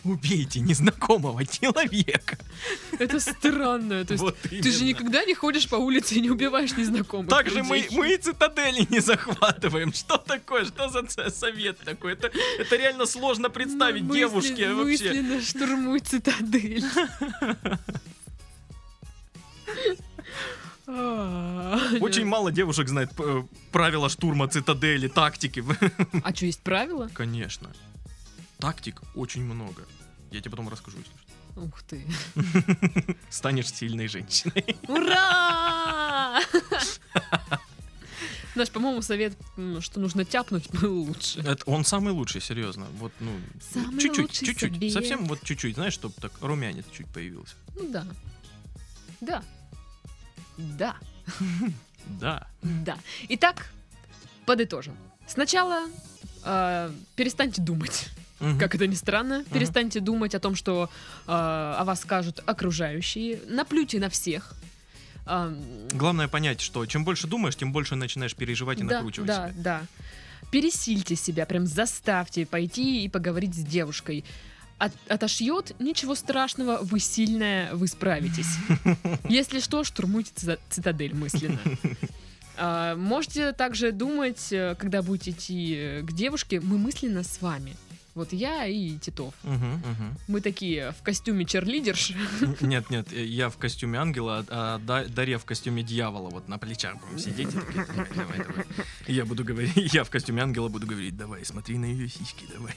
Убейте 0.04 0.60
незнакомого 0.60 1.44
человека. 1.44 2.38
Это 2.98 3.18
странно. 3.18 4.04
То 4.04 4.12
есть 4.12 4.22
Вот 4.22 4.36
ты 4.40 4.70
же 4.70 4.84
никогда 4.84 5.24
не 5.24 5.34
ходишь 5.34 5.68
по 5.68 5.76
улице 5.76 6.14
и 6.14 6.20
не 6.20 6.30
убиваешь 6.30 6.76
незнакомых 6.76 7.28
Так 7.28 7.50
же 7.50 7.62
мы, 7.64 7.84
мы 7.90 8.14
и 8.14 8.16
цитадели 8.16 8.86
не 8.88 9.00
захватываем. 9.00 9.92
Что 9.92 10.16
такое? 10.18 10.64
Что 10.64 10.88
за 10.88 11.30
совет 11.30 11.78
такой? 11.80 12.12
Это, 12.12 12.30
это 12.58 12.76
реально 12.76 13.06
сложно 13.06 13.50
представить 13.50 14.02
Мысли- 14.04 14.18
девушке 14.18 14.72
вообще. 14.72 15.08
Мысленно 15.08 15.40
штурмуй 15.42 16.00
цитадель. 16.00 16.84
А, 20.88 21.78
Очень 22.00 22.26
мало 22.26 22.52
девушек 22.52 22.88
знает 22.88 23.10
э, 23.18 23.42
правила 23.72 24.08
штурма 24.08 24.46
цитадели, 24.48 25.08
тактики. 25.08 25.64
А 26.22 26.34
что, 26.34 26.46
есть 26.46 26.60
правила? 26.62 27.08
Конечно. 27.12 27.70
Тактик 28.58 29.02
очень 29.14 29.42
много. 29.44 29.82
Я 30.30 30.40
тебе 30.40 30.50
потом 30.52 30.68
расскажу, 30.68 30.98
если 30.98 31.10
что. 31.12 31.60
Ух 31.60 31.82
ты. 31.82 32.04
Станешь 33.30 33.72
сильной 33.72 34.08
женщиной. 34.08 34.76
Ура! 34.88 36.40
Наш, 38.54 38.70
по-моему, 38.70 39.02
совет, 39.02 39.36
что 39.80 40.00
нужно 40.00 40.24
тяпнуть, 40.24 40.70
был 40.70 41.02
лучше. 41.02 41.40
Это 41.40 41.62
он 41.66 41.84
самый 41.84 42.12
лучший, 42.12 42.40
серьезно. 42.40 42.86
Вот, 42.98 43.12
ну, 43.20 43.30
Самый 43.72 44.00
чуть-чуть, 44.00 44.30
чуть-чуть. 44.32 44.72
совет. 44.72 44.92
Совсем 44.92 45.26
вот 45.26 45.42
чуть-чуть, 45.42 45.74
знаешь, 45.74 45.92
чтобы 45.92 46.14
так 46.20 46.32
румянец 46.40 46.86
чуть 46.90 47.06
появился. 47.08 47.54
Ну 47.74 47.90
да. 47.90 48.06
Да. 49.20 49.42
Да. 50.56 50.96
Да. 52.20 52.46
Да. 52.62 52.98
Итак, 53.28 53.70
подытожим. 54.44 54.96
Сначала 55.26 55.88
э, 56.44 56.90
перестаньте 57.16 57.60
думать. 57.60 58.08
Мгм. 58.38 58.58
Как 58.58 58.74
это 58.74 58.86
ни 58.86 58.94
странно, 58.94 59.44
перестаньте 59.52 60.00
думать 60.00 60.34
о 60.34 60.40
том, 60.40 60.54
что 60.54 60.90
э, 61.26 61.30
о 61.32 61.82
вас 61.84 62.00
скажут 62.00 62.42
окружающие. 62.46 63.40
Наплюйте 63.48 63.98
на 63.98 64.08
всех. 64.10 64.54
А, 65.24 65.52
Главное 65.90 66.28
понять, 66.28 66.60
что 66.60 66.86
чем 66.86 67.04
больше 67.04 67.26
думаешь, 67.26 67.56
тем 67.56 67.72
больше 67.72 67.96
начинаешь 67.96 68.34
переживать 68.34 68.78
и 68.78 68.84
да, 68.84 68.96
накручивать 68.96 69.26
да, 69.26 69.48
себя. 69.48 69.54
да. 69.56 69.82
Пересильте 70.52 71.16
себя, 71.16 71.44
прям 71.46 71.66
заставьте 71.66 72.46
пойти 72.46 73.04
и 73.04 73.08
поговорить 73.08 73.54
с 73.54 73.58
девушкой. 73.58 74.24
От- 74.78 74.92
отошьет, 75.08 75.74
ничего 75.78 76.14
страшного, 76.14 76.78
вы 76.82 77.00
сильная, 77.00 77.74
вы 77.74 77.86
справитесь. 77.88 78.56
Если 79.28 79.60
что, 79.60 79.84
штурмуйте 79.84 80.32
цита- 80.34 80.58
цитадель 80.70 81.14
мысленно. 81.14 81.58
А, 82.58 82.96
Можете 82.96 83.52
также 83.52 83.92
думать, 83.92 84.50
э, 84.50 84.76
когда 84.78 85.02
будете 85.02 85.32
идти 85.32 85.74
э, 85.76 86.00
к 86.00 86.10
девушке, 86.12 86.58
мы 86.58 86.78
мысленно 86.78 87.22
с 87.22 87.42
вами. 87.42 87.76
Вот 88.14 88.32
я 88.32 88.64
и 88.64 88.96
Титов. 88.96 89.34
Мгм, 89.42 89.72
мгм. 89.74 90.14
Мы 90.26 90.40
такие 90.40 90.92
в 90.92 91.02
костюме 91.02 91.44
черлидерш. 91.44 92.12
Нет, 92.62 92.88
нет, 92.88 93.12
э, 93.12 93.22
я 93.26 93.50
в 93.50 93.58
костюме 93.58 93.98
ангела, 93.98 94.42
а 94.48 94.78
Да- 94.78 95.04
Дарья 95.04 95.36
в 95.36 95.44
костюме 95.44 95.82
дьявола, 95.82 96.30
вот 96.30 96.48
на 96.48 96.56
плечах 96.56 96.96
будем 97.04 97.18
сидеть. 97.18 97.48
и 97.48 97.58
такие, 97.58 97.84
«Давай, 97.94 98.08
давай, 98.16 98.38
давай». 98.38 98.66
Я 99.06 99.26
буду 99.26 99.44
говорить, 99.44 99.76
я 99.94 100.02
в 100.04 100.08
костюме 100.08 100.42
ангела 100.42 100.68
буду 100.68 100.86
говорить, 100.86 101.14
давай, 101.14 101.44
смотри 101.44 101.76
на 101.76 101.84
ее 101.84 102.08
сиськи, 102.08 102.46
давай. 102.54 102.74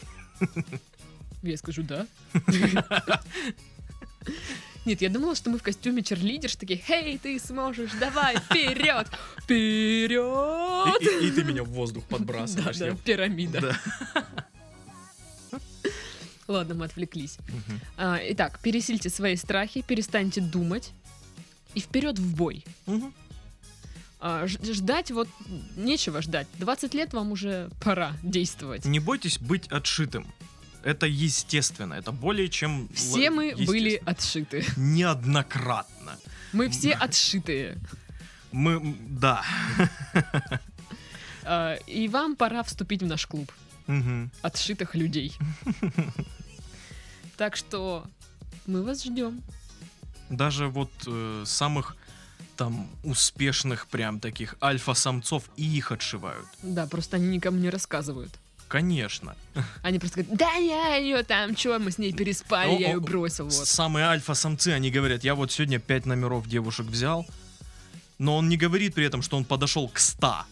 Я 1.42 1.58
скажу 1.58 1.84
да. 1.84 2.06
Нет, 4.86 5.02
я 5.02 5.10
думала, 5.10 5.36
что 5.36 5.50
мы 5.50 5.58
в 5.60 5.64
костюме 5.64 6.02
черлидерш 6.02 6.56
такие, 6.56 6.80
«Хей, 6.80 7.18
ты 7.18 7.38
сможешь, 7.40 7.92
давай, 8.00 8.38
вперед, 8.38 9.08
вперед!» 9.44 11.02
И, 11.02 11.06
и- 11.26 11.28
и 11.28 11.32
ты 11.32 11.44
меня 11.44 11.64
в 11.64 11.70
воздух 11.70 12.04
Да, 12.10 12.16
подбрасываешь. 12.18 12.78
да, 12.78 12.88
я- 12.88 12.96
пирамида. 12.96 13.76
Да. 14.14 14.26
Ладно, 16.48 16.74
мы 16.76 16.86
отвлеклись. 16.86 17.38
Мгм. 17.48 17.80
А, 17.98 18.20
итак, 18.30 18.60
пересильте 18.64 19.10
свои 19.10 19.36
страхи, 19.36 19.82
перестаньте 19.84 20.42
думать 20.42 20.92
и 21.76 21.80
вперед 21.80 22.18
в 22.18 22.36
бой. 22.36 22.64
Мгм. 22.88 23.14
А, 24.20 24.48
ждать 24.48 25.12
вот 25.12 25.28
нечего 25.76 26.22
ждать. 26.24 26.48
20 26.58 26.94
лет 26.96 27.14
вам 27.14 27.32
уже 27.32 27.70
пора 27.84 28.14
действовать. 28.24 28.86
Не 28.86 29.00
бойтесь 29.00 29.38
быть 29.40 29.68
отшитым. 29.68 30.26
Это 30.84 31.06
естественно, 31.06 31.94
это 31.94 32.12
более 32.12 32.48
чем... 32.50 32.88
Все 32.94 33.30
мы 33.30 33.54
были 33.56 34.02
отшиты. 34.06 34.66
Неоднократно. 34.78 36.18
Мы 36.54 36.70
все 36.70 36.94
отшитые. 36.94 37.78
Мы, 38.52 38.96
да. 39.08 39.44
А, 41.52 41.76
И 41.88 42.08
вам 42.08 42.36
пора 42.36 42.62
вступить 42.62 43.02
в 43.02 43.08
наш 43.08 43.26
клуб 43.26 43.52
отшитых 44.42 44.94
людей. 44.94 45.36
Так 47.38 47.56
что 47.56 48.06
мы 48.68 48.84
вас 48.84 49.04
ждем. 49.04 49.42
Даже 50.30 50.68
вот 50.68 50.92
э, 51.08 51.44
самых 51.46 51.96
там 52.56 52.90
успешных 53.04 53.88
прям 53.88 54.20
таких 54.20 54.56
альфа-самцов 54.62 55.50
и 55.56 55.66
их 55.66 55.92
отшивают. 55.92 56.46
Да, 56.62 56.86
просто 56.86 57.16
они 57.16 57.28
никому 57.30 57.58
не 57.58 57.70
рассказывают. 57.70 58.38
Конечно. 58.70 59.36
Они 59.82 59.98
просто 59.98 60.22
говорят, 60.22 60.38
да 60.38 60.54
я 60.54 60.96
ее 60.96 61.24
там, 61.24 61.58
что 61.58 61.80
мы 61.80 61.92
с 61.92 61.98
ней 61.98 62.14
переспали, 62.14 62.70
я 62.80 62.90
О, 62.90 62.92
ее 62.92 63.00
бросил. 63.00 63.46
Вот. 63.46 63.54
Самые 63.68 64.06
альфа-самцы, 64.06 64.70
они 64.70 64.92
говорят, 64.92 65.24
я 65.24 65.34
вот 65.34 65.52
сегодня 65.52 65.80
пять 65.80 66.06
номеров 66.06 66.48
девушек 66.48 66.86
взял, 66.86 67.26
но 68.20 68.38
он 68.38 68.48
не 68.48 68.58
говорит 68.58 68.94
при 68.94 69.06
этом, 69.06 69.24
что 69.24 69.38
он 69.38 69.44
подошел 69.44 69.90
к 69.90 69.98
100. 69.98 70.46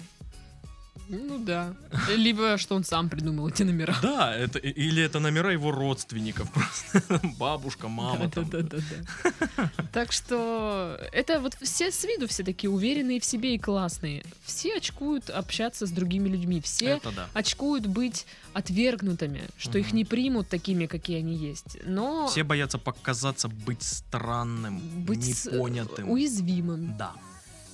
Ну 1.09 1.39
да. 1.39 1.73
Либо 2.15 2.57
что 2.57 2.75
он 2.75 2.83
сам 2.83 3.09
придумал 3.09 3.47
эти 3.49 3.63
номера. 3.63 3.95
Да, 4.01 4.35
это, 4.35 4.59
или 4.59 5.01
это 5.01 5.19
номера 5.19 5.51
его 5.51 5.71
родственников 5.71 6.51
просто. 6.53 7.21
Бабушка, 7.39 7.87
мама. 7.87 8.29
там. 8.29 8.49
Да-да-да-да. 8.49 9.71
Так 9.93 10.11
что 10.11 10.99
это 11.11 11.39
вот 11.39 11.55
все 11.61 11.91
с 11.91 12.03
виду 12.03 12.27
все 12.27 12.43
такие 12.43 12.69
уверенные 12.69 13.19
в 13.19 13.25
себе 13.25 13.55
и 13.55 13.57
классные. 13.57 14.23
Все 14.43 14.77
очкуют 14.77 15.29
общаться 15.29 15.85
с 15.85 15.91
другими 15.91 16.29
людьми. 16.29 16.61
Все 16.61 16.99
да. 17.03 17.27
очкуют 17.33 17.87
быть 17.87 18.25
отвергнутыми, 18.53 19.43
что 19.57 19.77
их 19.79 19.93
не 19.93 20.03
примут 20.05 20.49
такими, 20.49 20.85
какие 20.87 21.19
они 21.19 21.35
есть. 21.35 21.77
Но 21.85 22.27
Все 22.27 22.43
боятся 22.43 22.77
показаться 22.77 23.47
быть 23.47 23.83
странным, 23.83 24.79
быть 25.05 25.23
с- 25.37 25.45
непонятым. 25.45 26.09
уязвимым. 26.09 26.95
Да. 26.97 27.13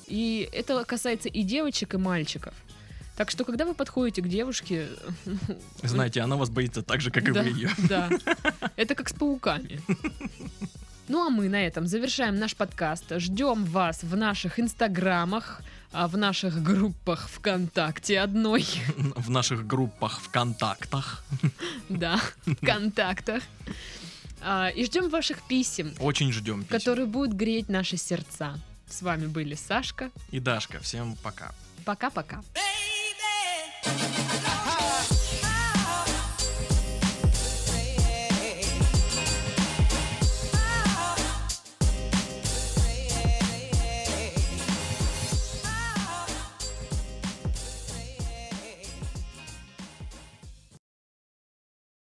И 0.08 0.48
это 0.52 0.84
касается 0.84 1.30
и 1.30 1.44
девочек, 1.44 1.94
и 1.94 1.98
мальчиков. 1.98 2.54
Так 3.16 3.30
что, 3.30 3.46
когда 3.46 3.66
вы 3.66 3.74
подходите 3.76 4.22
к 4.22 4.28
девушке... 4.28 4.90
Знаете, 5.84 6.22
она 6.22 6.36
вас 6.36 6.50
боится 6.50 6.82
так 6.82 7.00
же, 7.02 7.12
как 7.12 7.28
и 7.28 7.32
да, 7.32 7.44
вы 7.44 7.50
ее. 7.50 7.70
Да. 7.90 8.10
Это 8.76 8.96
как 8.96 9.10
с 9.10 9.14
пауками. 9.14 9.80
Ну 11.10 11.28
а 11.28 11.30
мы 11.30 11.50
на 11.50 11.68
этом 11.68 11.86
завершаем 11.86 12.38
наш 12.40 12.56
подкаст. 12.56 13.06
Ждем 13.18 13.66
вас 13.66 14.04
в 14.04 14.16
наших 14.16 14.60
инстаграмах, 14.60 15.62
а, 15.92 16.08
в 16.08 16.18
наших 16.18 16.64
группах 16.64 17.30
ВКонтакте 17.30 18.20
одной. 18.22 18.66
В 19.16 19.30
наших 19.30 19.68
группах 19.68 20.22
ВКонтактах. 20.22 21.24
Да, 21.90 22.20
в 22.46 22.56
контактах. 22.66 23.44
А, 24.42 24.70
И 24.70 24.86
ждем 24.86 25.10
ваших 25.10 25.44
писем, 25.44 25.94
Очень 26.00 26.32
ждем 26.32 26.64
писем. 26.64 26.70
которые 26.80 27.06
будут 27.06 27.34
греть 27.36 27.70
наши 27.70 27.98
сердца. 27.98 28.58
С 28.90 29.02
вами 29.02 29.28
были 29.28 29.56
Сашка. 29.56 30.10
И 30.32 30.40
Дашка. 30.40 30.80
Всем 30.80 31.16
пока. 31.22 31.52
Пока-пока. 31.86 32.38
Baby, 32.54 32.73
Yeah. 33.86 34.53